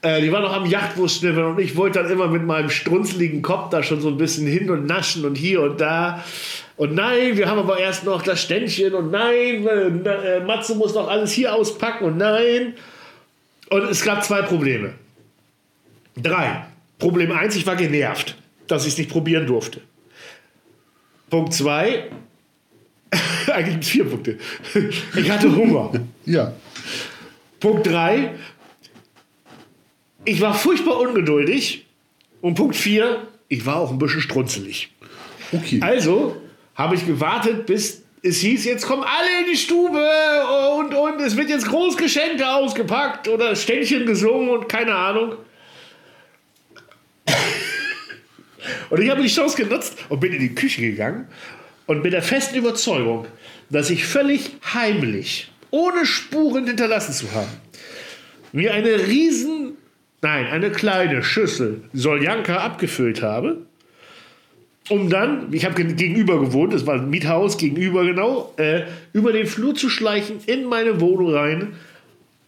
[0.00, 3.70] Äh, die war noch am Yachtwurst und ich wollte dann immer mit meinem strunzligen Kopf
[3.70, 6.24] da schon so ein bisschen hin und naschen und hier und da.
[6.76, 11.08] Und nein, wir haben aber erst noch das Ständchen und nein, äh, Matze muss noch
[11.08, 12.74] alles hier auspacken und nein.
[13.68, 14.94] Und es gab zwei Probleme.
[16.16, 16.64] Drei.
[16.98, 18.36] Problem eins, ich war genervt,
[18.66, 19.80] dass ich es nicht probieren durfte.
[21.30, 22.10] Punkt zwei,
[23.52, 24.38] eigentlich vier Punkte.
[25.16, 25.92] Ich hatte Hunger.
[26.26, 26.52] ja.
[27.60, 28.32] Punkt drei,
[30.24, 31.86] ich war furchtbar ungeduldig.
[32.42, 34.90] Und Punkt vier, ich war auch ein bisschen strunzelig.
[35.52, 35.80] Okay.
[35.80, 36.36] Also
[36.74, 40.04] habe ich gewartet, bis es hieß, jetzt kommen alle in die Stube
[40.78, 45.36] und, und es wird jetzt Großgeschenke ausgepackt oder Ständchen gesungen und keine Ahnung.
[48.90, 51.26] Und ich habe die Chance genutzt und bin in die Küche gegangen
[51.86, 53.26] und mit der festen Überzeugung,
[53.70, 57.50] dass ich völlig heimlich, ohne Spuren hinterlassen zu haben,
[58.52, 59.72] mir eine riesen,
[60.22, 63.66] nein, eine kleine Schüssel Soljanka abgefüllt habe
[64.88, 69.46] um dann, ich habe gegenüber gewohnt, das war ein Miethaus gegenüber genau, äh, über den
[69.46, 71.72] Flur zu schleichen in meine Wohnung rein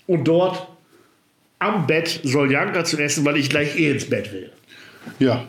[0.07, 0.69] und dort
[1.59, 4.53] am Bett Soljanka zu essen, weil ich gleich eh ins Bett will.
[5.19, 5.47] Ja,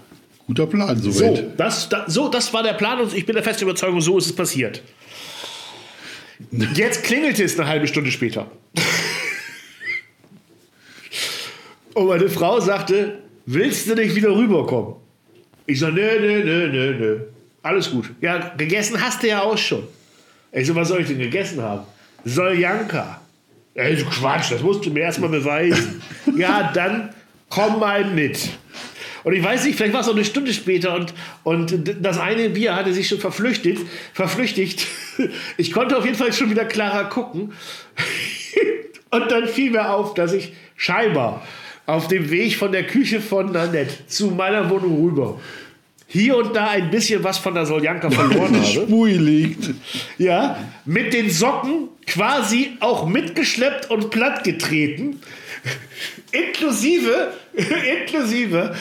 [0.49, 1.37] guter Plan soweit.
[1.37, 4.17] So, das, das, so, das war der Plan und ich bin der festen Überzeugung, so
[4.17, 4.81] ist es passiert.
[6.73, 8.49] Jetzt klingelte es eine halbe Stunde später.
[11.93, 14.95] und meine Frau sagte, willst du nicht wieder rüberkommen?
[15.67, 17.19] Ich so, nö, nö, nö, nö, nö.
[17.61, 18.09] Alles gut.
[18.19, 19.83] Ja, gegessen hast du ja auch schon.
[20.51, 21.85] Ich so, was soll ich denn gegessen haben?
[22.25, 23.21] Soljanka.
[23.75, 26.01] Ey, so Quatsch, das musst du mir erstmal beweisen.
[26.35, 27.13] ja, dann
[27.49, 28.49] komm mal mit.
[29.23, 31.13] Und ich weiß nicht, vielleicht war es auch eine Stunde später und,
[31.43, 33.81] und das eine Bier hatte sich schon verflüchtigt.
[34.13, 34.85] verflüchtigt.
[35.57, 37.51] Ich konnte auf jeden Fall schon wieder klarer gucken.
[39.11, 41.45] und dann fiel mir auf, dass ich scheinbar
[41.85, 45.39] auf dem Weg von der Küche von Nanette zu meiner Wohnung rüber
[46.11, 48.65] hier und da ein bisschen was von der Soljanka verloren habe.
[48.65, 49.69] Spui liegt.
[50.17, 55.21] Ja, mit den Socken quasi auch mitgeschleppt und plattgetreten.
[56.31, 58.75] Inklusive, inklusive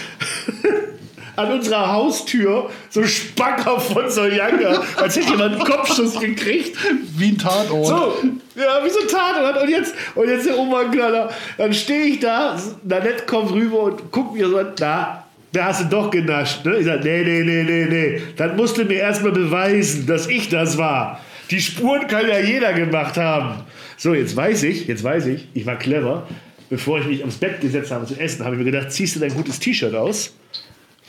[1.38, 6.76] an unserer Haustür so Spacker von Soljanka, als hätte jemand einen Kopfschuss gekriegt.
[7.16, 7.86] Wie ein Tatort.
[7.86, 8.14] So,
[8.56, 9.62] ja, wie so ein Tatort.
[9.62, 11.30] Und jetzt, und jetzt der Oberknaller.
[11.56, 15.84] Dann stehe ich da, Nanette kommt rüber und guckt mir so, da, da hast du
[15.84, 16.64] doch genascht.
[16.64, 16.78] Ne?
[16.78, 18.22] Ich sage, nee, nee, nee, nee, nee.
[18.36, 21.20] Dann musst du mir erstmal beweisen, dass ich das war.
[21.50, 23.62] Die Spuren kann ja jeder gemacht haben.
[23.96, 26.26] So, jetzt weiß ich, jetzt weiß ich, ich war clever.
[26.70, 29.20] Bevor ich mich aufs Bett gesetzt habe zu essen, habe ich mir gedacht, ziehst du
[29.20, 30.32] dein gutes T-Shirt aus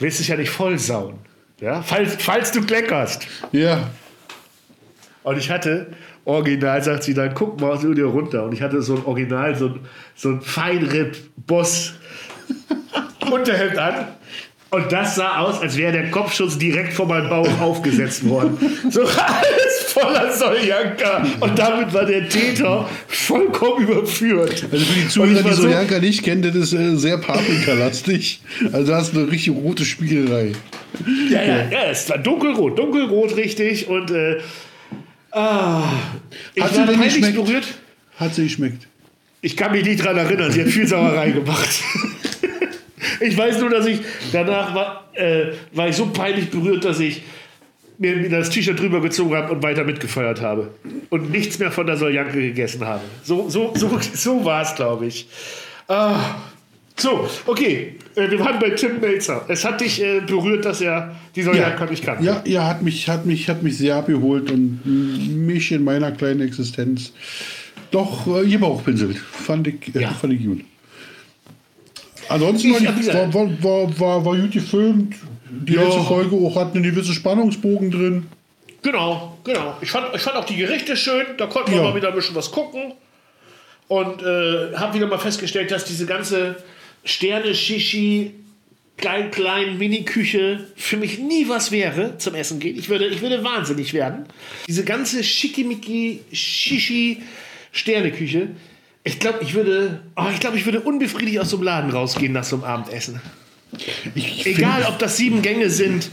[0.00, 1.18] willst dich ja nicht vollsauen.
[1.60, 1.82] Ja?
[1.82, 3.26] Falls, falls du kleckerst.
[3.52, 3.90] Ja.
[5.22, 5.88] Und ich hatte,
[6.24, 8.44] original, sagt sie, dann guck mal aus dir runter.
[8.44, 9.80] Und ich hatte so ein Original, so ein,
[10.16, 11.94] so ein Feinripp-Boss
[13.30, 14.08] Unterhemd an.
[14.70, 18.56] Und das sah aus, als wäre der Kopfschutz direkt vor meinem Bauch aufgesetzt worden.
[18.88, 21.26] So alles voller Soljanka.
[21.40, 24.64] Und damit war der Täter vollkommen überführt.
[24.70, 28.40] Also für die Zuhörer, die Soljanka so nicht kennen, das ist äh, sehr paprikalastig.
[28.72, 30.52] Also da hast du eine richtig rote Spiegelei.
[31.30, 33.88] Ja, ja, ja, es war dunkelrot, dunkelrot richtig.
[33.88, 34.38] Und äh,
[35.32, 35.82] ah,
[36.54, 37.34] ich hat war sie geschmeckt?
[37.34, 37.66] berührt.
[38.18, 38.86] Hat sie geschmeckt?
[39.42, 41.68] Ich kann mich nicht daran erinnern, sie hat viel Sauerei gemacht.
[43.20, 44.00] Ich weiß nur, dass ich
[44.32, 47.22] danach war, äh, war ich so peinlich berührt, dass ich
[47.98, 50.70] mir das T-Shirt drüber gezogen habe und weiter mitgefeuert habe.
[51.10, 53.02] Und nichts mehr von der Soljanke gegessen habe.
[53.22, 55.28] So, so, so, so war es, glaube ich.
[55.86, 56.36] Ah.
[56.96, 57.94] So, okay.
[58.14, 59.44] Äh, wir waren bei Tim Melzer.
[59.48, 62.24] Es hat dich äh, berührt, dass er die Soljanka ja, nicht kannte.
[62.24, 66.40] Ja, ja hat, mich, hat, mich, hat mich sehr abgeholt und mich in meiner kleinen
[66.40, 67.12] Existenz
[67.90, 69.16] doch äh, gebauchpinselt.
[69.16, 70.10] Fand ich, äh, ja.
[70.10, 70.60] fand ich gut.
[72.30, 75.16] Ansonsten war, war, war, war, war gut gefilmt.
[75.50, 75.82] Die ja.
[75.82, 78.26] letzte Folge auch hat einen gewissen Spannungsbogen drin.
[78.82, 79.76] Genau, genau.
[79.80, 81.26] Ich fand, ich fand auch die Gerichte schön.
[81.36, 81.84] Da konnten wir ja.
[81.84, 82.92] mal wieder ein bisschen was gucken.
[83.88, 86.62] Und äh, habe wieder mal festgestellt, dass diese ganze
[87.04, 88.32] Sterne-Shishi,
[88.96, 92.78] klein, klein, Mini-Küche für mich nie was wäre zum Essen gehen.
[92.78, 94.26] Ich würde, ich würde wahnsinnig werden.
[94.68, 97.22] Diese ganze Schickimicki, Shishi,
[97.72, 98.50] Sterneküche
[99.04, 102.44] ich glaube, ich würde, oh, ich glaube, ich würde unbefriedigt aus einem Laden rausgehen nach
[102.44, 103.20] so einem Abendessen.
[104.14, 106.10] Ich Egal, ob das sieben Gänge sind.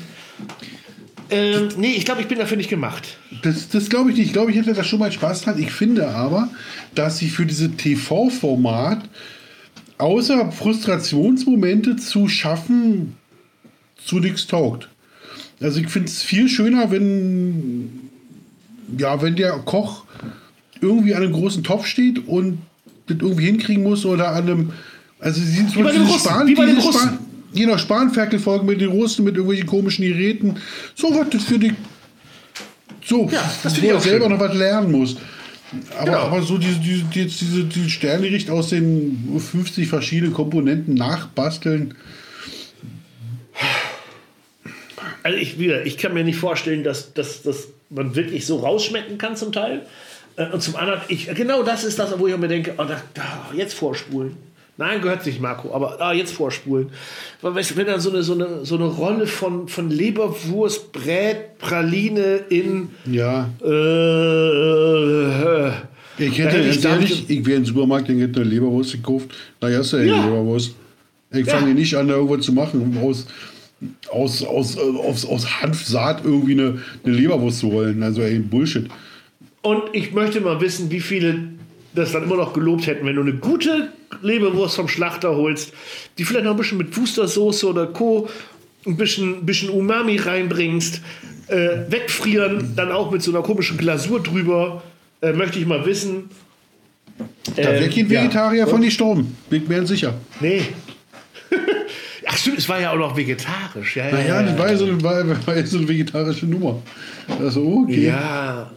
[1.29, 3.17] Ähm, nee, ich glaube, ich bin dafür nicht gemacht.
[3.41, 4.27] Das, das glaube ich nicht.
[4.27, 5.61] Ich glaube, ich hätte da schon mal Spaß dran.
[5.61, 6.49] Ich finde aber,
[6.95, 9.03] dass sie für dieses TV-Format
[9.97, 13.17] außer Frustrationsmomente zu schaffen,
[13.97, 14.87] zu nichts taugt.
[15.59, 18.09] Also ich finde es viel schöner, wenn,
[18.97, 20.05] ja, wenn der Koch
[20.79, 22.59] irgendwie an einem großen Topf steht und
[23.07, 24.71] das irgendwie hinkriegen muss oder an einem
[25.19, 27.01] Also sie sind wie bei den Russen, Span, wie bei den Russen.
[27.01, 27.19] Span,
[27.53, 30.55] je nach Spanferkel-Folgen mit den Russen, mit irgendwelchen komischen Geräten.
[30.95, 31.73] So was, das für die.
[33.03, 34.33] So, ja, das wo er selber schön.
[34.33, 35.17] noch was lernen muss.
[35.97, 36.17] Aber, genau.
[36.19, 41.95] aber so diese, diese, diese, diese Sternlicht aus den 50 verschiedenen Komponenten nachbasteln.
[45.23, 49.35] Also ich, ich kann mir nicht vorstellen, dass, dass, dass man wirklich so rausschmecken kann
[49.35, 49.85] zum Teil.
[50.37, 53.01] Äh, und zum anderen, ich, genau das ist das, wo ich mir denke, oh, da,
[53.13, 54.37] da, jetzt vorspulen.
[54.79, 56.89] Nein, gehört sich Marco, aber ah, jetzt vorspulen.
[57.41, 61.57] Weil, weißt, wenn dann so eine, so eine, so eine Rolle von, von Leberwurst, Brät,
[61.57, 62.89] Praline in.
[63.11, 63.49] Ja.
[63.65, 63.69] Äh,
[65.69, 65.71] äh,
[66.19, 69.29] ich hätte ich ehrlich, ich wäre im Supermarkt, ich hätte eine Leberwurst gekauft.
[69.59, 70.75] Na ja, ist ja eine Leberwurst.
[71.31, 71.57] Ich ja.
[71.57, 72.99] fange nicht an, da irgendwas zu machen.
[73.01, 73.25] Aus,
[74.11, 78.03] aus, aus, aus, aus Hanfsaat irgendwie eine, eine Leberwurst zu rollen.
[78.03, 78.87] Also ey, Bullshit.
[79.61, 81.39] Und ich möchte mal wissen, wie viele
[81.97, 83.91] das dann immer noch gelobt hätten, wenn du eine gute
[84.21, 85.73] Leberwurst vom Schlachter holst,
[86.17, 88.29] die vielleicht noch ein bisschen mit Wustersoße oder Co.
[88.85, 91.01] ein bisschen, bisschen Umami reinbringst,
[91.47, 94.83] äh, wegfrieren, dann auch mit so einer komischen Glasur drüber,
[95.21, 96.29] äh, möchte ich mal wissen.
[97.55, 98.67] Da äh, wäre kein Vegetarier ja.
[98.67, 100.13] von die Sturm, bin mir sicher.
[100.39, 100.61] Nee.
[102.25, 103.95] Ach stimmt, es war ja auch noch vegetarisch.
[103.95, 106.81] Ja, naja, ja, das war ja so eine, war, war so eine vegetarische Nummer.
[107.39, 108.07] Also, okay.
[108.07, 108.69] Ja,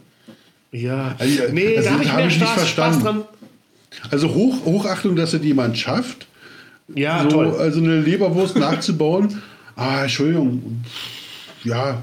[0.72, 1.14] ja.
[1.18, 3.24] Also, nee, also, da habe ich mehr Spaß, Spaß dran.
[4.10, 6.26] Also Hoch, Hochachtung, dass es jemand schafft.
[6.94, 7.54] Ja, so, toll.
[7.58, 9.42] Also eine Leberwurst nachzubauen.
[9.76, 10.82] Ah, Entschuldigung.
[11.64, 12.00] Ja.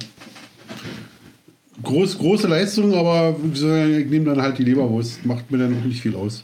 [1.84, 5.26] Groß, große Leistung, aber ich nehme dann halt die Leberwurst.
[5.26, 6.44] Macht mir dann noch nicht viel aus.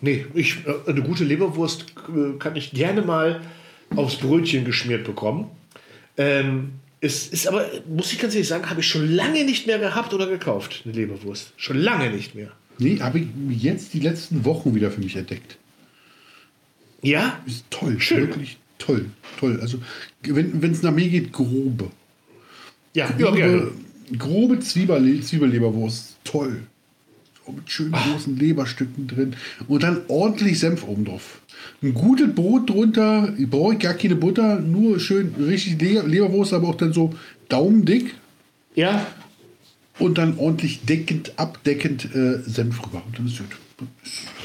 [0.00, 3.40] Nee, ich, äh, eine gute Leberwurst äh, kann ich gerne mal
[3.94, 5.48] aufs Brötchen geschmiert bekommen.
[6.16, 6.72] Ähm,
[7.06, 10.12] es ist aber, muss ich ganz ehrlich sagen, habe ich schon lange nicht mehr gehabt
[10.12, 11.52] oder gekauft, eine Leberwurst.
[11.56, 12.52] Schon lange nicht mehr.
[12.78, 13.28] Nee, habe ich
[13.62, 15.56] jetzt die letzten Wochen wieder für mich entdeckt.
[17.02, 17.40] Ja?
[17.46, 18.28] Ist toll, Schön.
[18.28, 19.06] wirklich toll,
[19.38, 19.58] toll.
[19.60, 19.78] Also,
[20.22, 21.90] wenn es nach mir geht, grobe.
[22.94, 26.62] Ja, grobe, ja, grobe Zwiebel, Zwiebelleberwurst, toll.
[27.48, 28.10] Mit schönen Ach.
[28.10, 29.36] großen Leberstücken drin.
[29.68, 31.40] Und dann ordentlich Senf oben drauf.
[31.82, 36.74] Ein gutes Brot drunter, ich brauche gar keine Butter, nur schön richtig Leberwurst, aber auch
[36.74, 37.14] dann so
[37.48, 38.14] daumendick.
[38.74, 39.06] Ja
[39.98, 43.02] und dann ordentlich deckend, abdeckend äh, Senf rüber.
[43.06, 43.48] Und dann ist gut.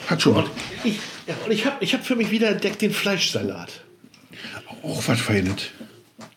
[0.07, 0.36] Hat schon.
[0.36, 0.49] Und
[0.84, 3.84] ich, ja, und ich habe ich hab für mich wieder entdeckt den Fleischsalat.
[4.84, 5.69] Auch was Feines.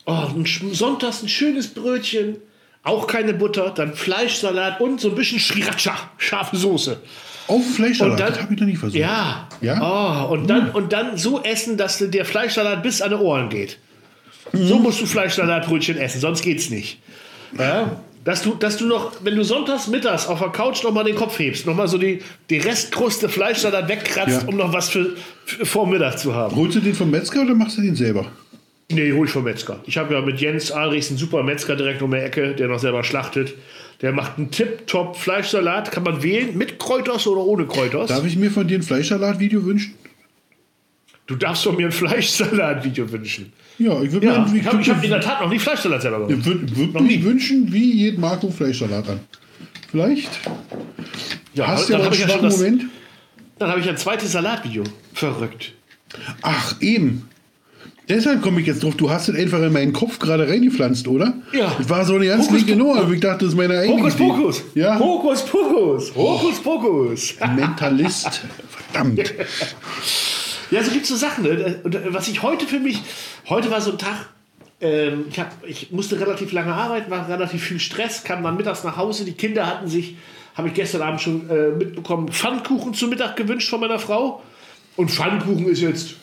[0.07, 2.37] Oh, ein, sonntags ein schönes Brötchen,
[2.83, 7.01] auch keine Butter, dann Fleischsalat und so ein bisschen Sriracha, scharfe Soße.
[7.47, 8.99] Auf Fleischsalat, das habe ich noch nie versucht.
[8.99, 9.49] Ja.
[9.61, 10.29] ja?
[10.29, 13.79] Oh, und, dann, und dann so essen, dass der Fleischsalat bis an die Ohren geht.
[14.53, 14.67] Mhm.
[14.67, 16.99] So musst du Fleischsalatbrötchen essen, sonst geht's nicht.
[17.59, 18.01] Ja?
[18.25, 21.15] Dass du, dass du noch, wenn du sonntags mittags auf der Couch noch mal den
[21.15, 24.49] Kopf hebst, noch mal so die, die Restkruste Fleischsalat wegkratzt, ja.
[24.49, 25.15] um noch was für,
[25.45, 26.57] für vor Mittag zu haben.
[26.57, 28.25] Holst du den vom Metzger oder machst du den selber?
[28.91, 29.81] Nee, hol ich vom Metzger.
[29.87, 32.79] Ich habe ja mit Jens Alrichs einen super Metzger direkt um die Ecke, der noch
[32.79, 33.55] selber schlachtet.
[34.03, 35.91] Der macht einen Tip-Top Fleischsalat.
[35.93, 38.09] Kann man wählen, mit Kräuters oder ohne Kräuters.
[38.09, 39.95] Darf ich mir von dir ein Fleischsalat-Video wünschen?
[41.27, 43.53] Du darfst von mir ein Fleischsalat-Video wünschen.
[43.79, 46.27] Ja, ich würde ja, mir ich habe hab in der Tat noch nie Fleischsalat selber
[46.27, 46.39] gemacht.
[46.39, 49.21] Ich würde würd mir wünschen, wie jeden Marco Fleischsalat an.
[49.91, 50.41] Vielleicht?
[51.55, 52.85] Ja, Hast du ja einen schwachen das, Moment?
[53.59, 54.85] Dann habe ich ein zweites Salatvideo.
[55.15, 55.73] Verrückt.
[56.43, 57.29] Ach, eben.
[58.09, 58.95] Deshalb komme ich jetzt drauf.
[58.97, 61.35] Du hast es einfach in meinen Kopf gerade reingepflanzt, oder?
[61.53, 61.75] Ja.
[61.79, 63.11] Das war so eine ganz linke Nummer.
[63.11, 64.63] Ich dachte, das ist meine eigene Hokus Pokus.
[64.75, 64.99] Ja.
[64.99, 66.15] Hokus Pokus.
[66.15, 67.35] Hokus Pokus.
[67.57, 68.43] Mentalist.
[68.69, 69.35] Verdammt.
[70.71, 71.45] Ja, so gibt es so Sachen.
[71.45, 71.81] Ne?
[71.83, 73.01] Und äh, was ich heute für mich,
[73.49, 74.29] heute war so ein Tag,
[74.83, 78.85] ähm, ich, hab, ich musste relativ lange arbeiten, war relativ viel Stress, kam dann mittags
[78.85, 79.25] nach Hause.
[79.25, 80.17] Die Kinder hatten sich,
[80.55, 84.43] habe ich gestern Abend schon äh, mitbekommen, Pfannkuchen zum Mittag gewünscht von meiner Frau.
[84.97, 86.17] Und Pfannkuchen ist jetzt,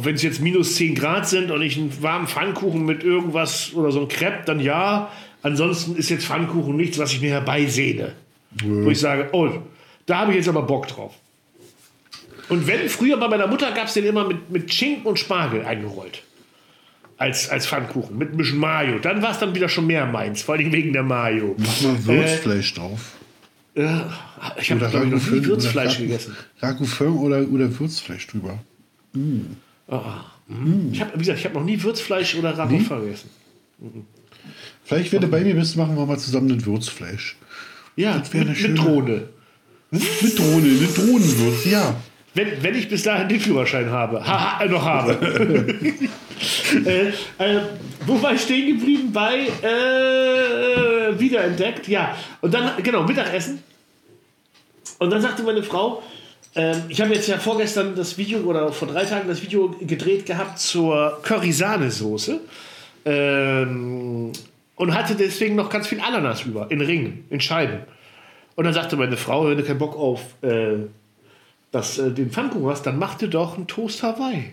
[0.00, 3.90] wenn es jetzt minus 10 Grad sind und ich einen warmen Pfannkuchen mit irgendwas oder
[3.90, 5.10] so ein Crepe, dann ja.
[5.42, 8.12] Ansonsten ist jetzt Pfannkuchen nichts, was ich mir herbeisehne.
[8.62, 8.84] Mhm.
[8.84, 9.50] Wo ich sage, oh,
[10.06, 11.14] da habe ich jetzt aber Bock drauf.
[12.48, 15.64] Und wenn, früher bei meiner Mutter gab es den immer mit, mit Schinken und Spargel
[15.64, 16.22] eingerollt.
[17.16, 18.98] Als, als Pfannkuchen, mit ein bisschen Mayo.
[18.98, 21.54] Dann war es dann wieder schon mehr meins, vor allem wegen der Mayo.
[21.56, 23.00] Mach mal Würzfleisch äh, drauf.
[23.74, 23.88] Äh,
[24.60, 26.36] ich habe noch nie Würzfleisch gegessen.
[26.60, 28.58] Ragufön oder, oder Würzfleisch drüber.
[29.12, 29.56] Mm.
[29.88, 30.00] Oh,
[30.48, 30.92] mm.
[30.92, 32.78] Ich habe, wie gesagt, ich habe noch nie Würzfleisch oder nee?
[32.78, 33.30] gegessen.
[33.78, 34.06] Mhm.
[34.84, 37.36] Vielleicht, wenn du bei mir bist, machen wir mal zusammen ein Würzfleisch.
[37.96, 39.28] Ja, mit, mit Drohne.
[39.90, 41.94] Mit Drohne, eine Drohnenwürz, ja.
[42.34, 44.26] Wenn, wenn ich bis dahin den Führerschein habe.
[44.26, 45.12] Ha, äh, noch habe.
[46.86, 47.60] äh, äh,
[48.06, 49.12] wo war ich stehen geblieben?
[49.12, 51.88] Bei äh, Wiederentdeckt.
[51.88, 52.16] Ja.
[52.40, 53.62] Und dann, genau, Mittagessen.
[54.98, 56.02] Und dann sagte meine Frau,
[56.54, 60.26] Ähm, ich habe jetzt ja vorgestern das Video oder vor drei Tagen das Video gedreht
[60.26, 62.40] gehabt zur Curry-Sahne-Soße.
[63.04, 64.32] Ähm,
[64.76, 67.80] und hatte deswegen noch ganz viel Ananas über, in Ringen, in Scheiben.
[68.56, 70.78] Und dann sagte meine Frau, wenn du keinen Bock auf äh,
[71.70, 74.52] das, äh, den Pfannkuchen hast, dann mach dir doch einen Toast Hawaii.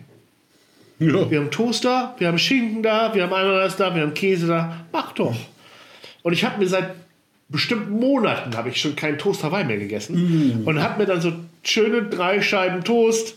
[0.99, 1.31] Ja.
[1.31, 4.85] Wir haben Toaster, wir haben Schinken da, wir haben Ananas da, wir haben Käse da.
[4.91, 5.35] Mach doch.
[6.23, 6.93] Und ich habe mir seit
[7.49, 10.67] bestimmten Monaten habe ich schon keinen Toast Hawaii mehr gegessen mm.
[10.67, 11.33] und habe mir dann so
[11.63, 13.35] schöne drei Scheiben Toast,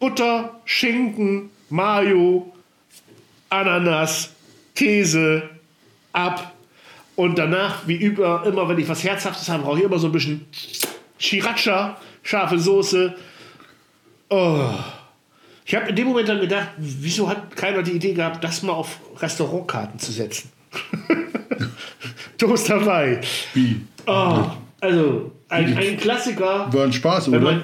[0.00, 2.52] Butter, Schinken, Mayo,
[3.48, 4.30] Ananas,
[4.74, 5.48] Käse
[6.12, 6.52] ab
[7.16, 10.12] und danach wie über immer wenn ich was herzhaftes habe, brauche ich immer so ein
[10.12, 10.46] bisschen
[11.20, 13.14] Sriracha, scharfe Soße.
[14.30, 14.70] Oh.
[15.64, 18.72] Ich habe in dem Moment dann gedacht, wieso hat keiner die Idee gehabt, das mal
[18.72, 20.50] auf Restaurantkarten zu setzen?
[22.38, 23.18] Toast Hawaii.
[23.54, 23.80] Wie?
[24.06, 24.44] Oh,
[24.80, 26.68] also ein, ein Klassiker.
[26.72, 27.40] War ein Spaß, oder?
[27.40, 27.62] Man,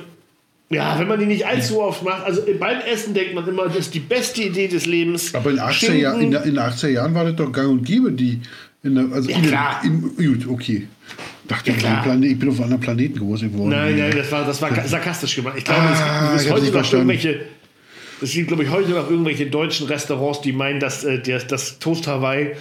[0.70, 2.24] ja, wenn man die nicht allzu oft macht.
[2.24, 5.34] Also beim Essen denkt man immer, das ist die beste Idee des Lebens.
[5.34, 8.12] Aber in, 80er Jahr, in, in den 80er Jahren war das doch gang und gäbe,
[8.12, 8.40] die.
[8.82, 9.80] In der, also ja, klar.
[9.84, 10.88] In, gut, okay.
[11.46, 12.02] Dachte ja, klar.
[12.02, 13.70] Planet, ich bin auf einem anderen Planeten groß geworden.
[13.70, 15.54] Nein, nein, das war, das war sarkastisch gemacht.
[15.58, 17.40] Ich glaube, ah, es gibt heute noch irgendwelche.
[18.22, 22.06] Es gibt, glaube ich, heute noch irgendwelche deutschen Restaurants, die meinen, dass äh, das Toast
[22.06, 22.52] Hawaii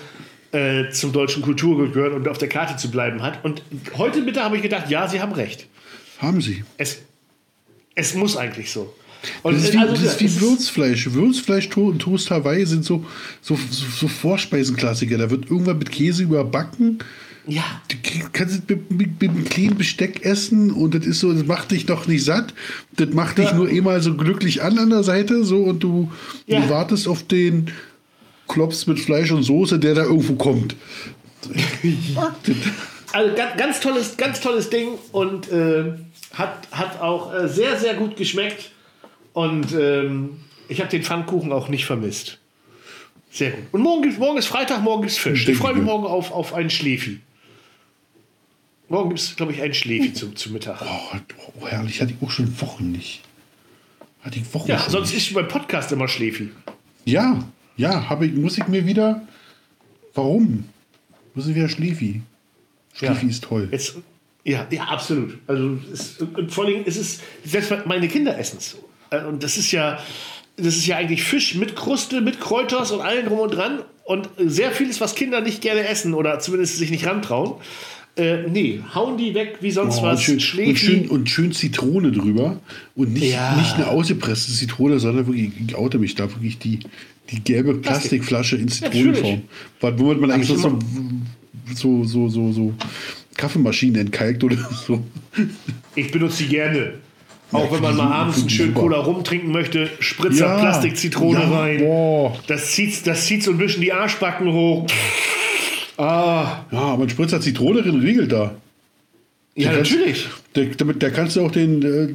[0.54, 3.44] äh, zum deutschen Kultur gehört und auf der Karte zu bleiben hat.
[3.44, 3.64] Und
[3.98, 5.68] heute Mittag habe ich gedacht, ja, Sie haben recht.
[6.20, 6.64] Haben Sie.
[6.78, 7.00] Es,
[7.96, 8.94] es muss eigentlich so.
[9.42, 11.14] Und das ist wie, also, das ist wie Würzfleisch.
[11.14, 13.06] Würzfleisch und Toast Hawaii sind so,
[13.42, 15.18] so, so, so Vorspeisenklassiker.
[15.18, 17.00] Da wird irgendwann mit Käse überbacken.
[17.48, 17.64] Ja.
[17.90, 17.98] Du
[18.32, 21.72] kannst es mit, mit, mit, einem kleinen Besteck essen und das ist so, das macht
[21.72, 22.54] dich doch nicht satt.
[22.96, 23.56] Das macht dich ja.
[23.56, 26.12] nur immer so glücklich an an der Seite so und du,
[26.46, 26.62] ja.
[26.62, 27.72] du wartest auf den
[28.54, 30.76] Klops mit Fleisch und Soße, der da irgendwo kommt.
[33.12, 35.94] also ganz, ganz, tolles, ganz tolles Ding und äh,
[36.34, 38.72] hat, hat auch äh, sehr, sehr gut geschmeckt.
[39.34, 42.38] Und ähm, ich habe den Pfannkuchen auch nicht vermisst.
[43.32, 43.64] Sehr gut.
[43.72, 45.48] Und morgen, morgen ist Freitag, morgen gibt es Fisch.
[45.48, 47.20] Ich freue mich morgen auf, auf einen Schläfi.
[48.88, 50.80] Morgen gibt es, glaube ich, einen Schläfi zum, zum Mittag.
[50.80, 51.18] Oh,
[51.60, 52.00] oh, herrlich.
[52.00, 53.22] Hatte ich auch schon Wochen nicht.
[54.22, 55.30] Hatte ich Wochen Ja, sonst nicht.
[55.30, 56.52] ist beim Podcast immer Schläfi.
[57.06, 57.44] Ja,
[57.78, 59.22] ja, habe ich, muss ich mir wieder.
[60.14, 60.66] Warum?
[61.34, 62.22] Muss ich wieder Schläfi?
[62.94, 63.30] Schläfi ja.
[63.32, 63.70] ist toll.
[63.72, 63.96] Jetzt,
[64.44, 65.38] ja, ja, absolut.
[65.48, 66.18] Also es,
[66.50, 68.78] vor allem ist es selbst meine Kinder essen es.
[69.10, 70.00] Äh, und das ist ja,
[70.58, 73.80] das ist ja eigentlich Fisch mit Kruste, mit Kräuters und allem drum und dran.
[74.06, 77.54] Und sehr vieles, was Kinder nicht gerne essen oder zumindest sich nicht rantrauen.
[78.16, 80.28] Äh, nee, hauen die weg wie sonst oh, was.
[80.28, 82.60] Und schön, und schön, und schön, Zitrone drüber.
[82.96, 83.56] Und nicht, ja.
[83.56, 86.80] nicht eine ausgepresste Zitrone, sondern wirklich, ich oute mich da wirklich die,
[87.32, 89.42] die gelbe Plastikflasche in Zitronenform.
[89.82, 90.80] Ja, womit man eigentlich so,
[91.74, 92.74] so, so, so, so
[93.36, 95.04] Kaffeemaschinen entkalkt oder so.
[95.96, 96.94] Ich benutze die gerne.
[97.52, 101.80] Auch wenn man mal abends einen schönen Cola rumtrinken möchte, Spritzer ja, Plastikzitrone ja, rein.
[101.80, 102.36] Boah.
[102.48, 104.88] Das zieht, das zieht so ein bisschen die Arschbacken hoch.
[105.98, 106.66] Ah.
[106.72, 108.56] Ja, aber ein Spritzer Zitrone regelt da.
[109.56, 110.28] Ja, der natürlich.
[110.54, 112.14] Kannst, der, der kannst du auch den, äh,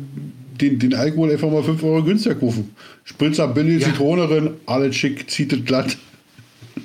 [0.61, 2.75] den, den Alkohol einfach mal 5 Euro günstiger kaufen.
[3.05, 3.87] Spritzer, Billy, ja.
[3.87, 5.97] Zitrone drin, alles schick, zieht es glatt.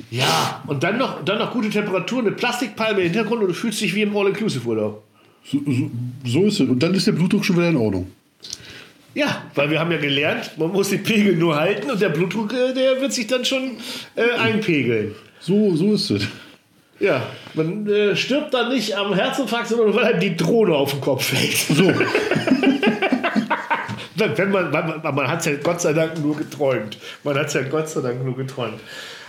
[0.10, 3.82] Ja, und dann noch, dann noch gute Temperatur, eine Plastikpalme im Hintergrund und du fühlst
[3.82, 5.04] dich wie im All-Inclusive-Urlaub.
[5.46, 5.92] So, so,
[6.24, 6.70] so, ist es.
[6.70, 8.08] Und dann ist der Blutdruck schon wieder in Ordnung.
[9.16, 12.54] Ja, weil wir haben ja gelernt, man muss den Pegel nur halten und der Blutdruck,
[12.54, 13.78] äh, der wird sich dann schon
[14.16, 15.14] äh, einpegeln.
[15.40, 16.28] So, so ist es.
[17.00, 21.02] Ja, man äh, stirbt dann nicht am Herzinfarkt, sondern weil einem die Drohne auf den
[21.02, 21.58] Kopf fällt.
[21.78, 21.94] So.
[24.16, 26.98] Wenn man, man, man hat es ja Gott sei Dank nur geträumt.
[27.24, 28.80] Man hat es ja Gott sei Dank nur geträumt.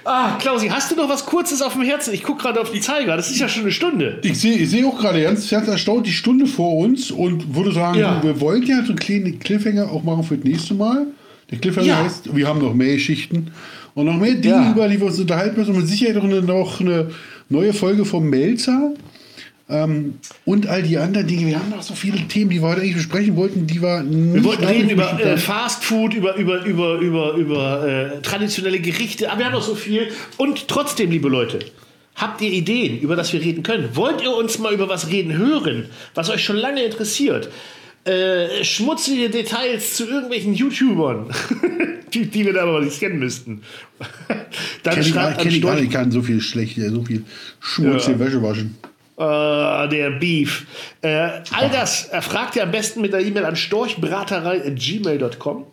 [0.04, 2.12] Ah, Klausi, hast du noch was Kurzes auf dem Herzen?
[2.12, 3.16] Ich gucke gerade auf die Zeiger.
[3.16, 4.18] Das ist ja schon eine Stunde.
[4.22, 7.72] Ich sehe ich seh auch gerade ganz, ganz erstaunt die Stunde vor uns und würde
[7.72, 8.22] sagen, ja.
[8.22, 11.06] wir wollen ja so einen kleinen Cliffhanger auch machen für das nächste Mal.
[11.50, 12.04] Der Cliffhanger ja.
[12.04, 13.50] heißt, wir haben noch mehr Geschichten
[13.94, 14.72] und noch mehr Dinge, ja.
[14.72, 15.74] über die wir uns unterhalten müssen.
[15.74, 17.10] Und mit Sicherheit noch eine, noch eine
[17.48, 18.92] neue Folge vom Melzer.
[19.66, 21.46] Ähm, und all die anderen Dinge.
[21.46, 24.34] Wir haben noch so viele Themen, die wir heute eigentlich besprechen wollten, die wir nicht
[24.34, 29.30] Wir wollten reden über äh, Fast Food, über, über, über, über, über äh, traditionelle Gerichte,
[29.30, 30.08] aber wir haben noch so viel.
[30.36, 31.60] Und trotzdem, liebe Leute,
[32.14, 33.88] habt ihr Ideen, über das wir reden können?
[33.94, 37.48] Wollt ihr uns mal über was reden hören, was euch schon lange interessiert?
[38.04, 41.32] Äh, schmutzige Details zu irgendwelchen YouTubern,
[42.12, 43.62] die, die, wir da aber nicht kennen müssten.
[44.82, 47.24] Dann kenn schreibt ich, kenn ich, ich kann so viel schlecht, so viel
[47.60, 48.26] schmutzige ja.
[48.26, 48.76] Wäsche waschen.
[49.16, 50.66] Uh, der Beef.
[51.04, 55.66] Uh, all das erfragt ihr am besten mit der E-Mail an storchbraterei.gmail.com.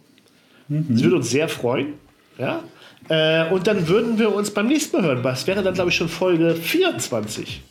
[0.68, 0.86] Mhm.
[0.90, 1.94] Das würde uns sehr freuen.
[2.38, 2.64] Ja?
[3.10, 5.24] Uh, und dann würden wir uns beim nächsten Mal hören.
[5.24, 7.64] Das wäre dann, glaube ich, schon Folge 24.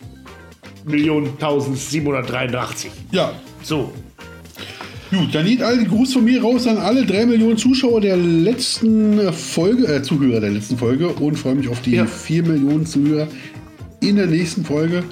[0.84, 2.90] Millionen 1783.
[3.12, 3.32] Ja.
[3.62, 3.92] So.
[5.10, 9.32] Gut, dann geht all Gruß von mir raus an alle drei Millionen Zuschauer der letzten
[9.32, 12.06] Folge, äh, Zuhörer der letzten Folge und freue mich auf die ja.
[12.06, 13.26] vier Millionen Zuhörer
[14.00, 15.02] in der nächsten Folge.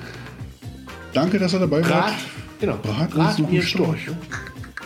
[1.12, 2.14] Danke, dass ihr dabei Brat, wart.
[2.60, 2.76] Genau.
[2.76, 4.02] Brat, Brat uns noch Storch.
[4.02, 4.16] Storch.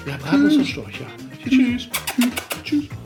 [0.07, 1.07] Ja, Brat uns noch Storch, ja.
[1.49, 1.89] Tschüss.
[2.17, 2.31] Tschüss.
[2.65, 3.02] Tschüss.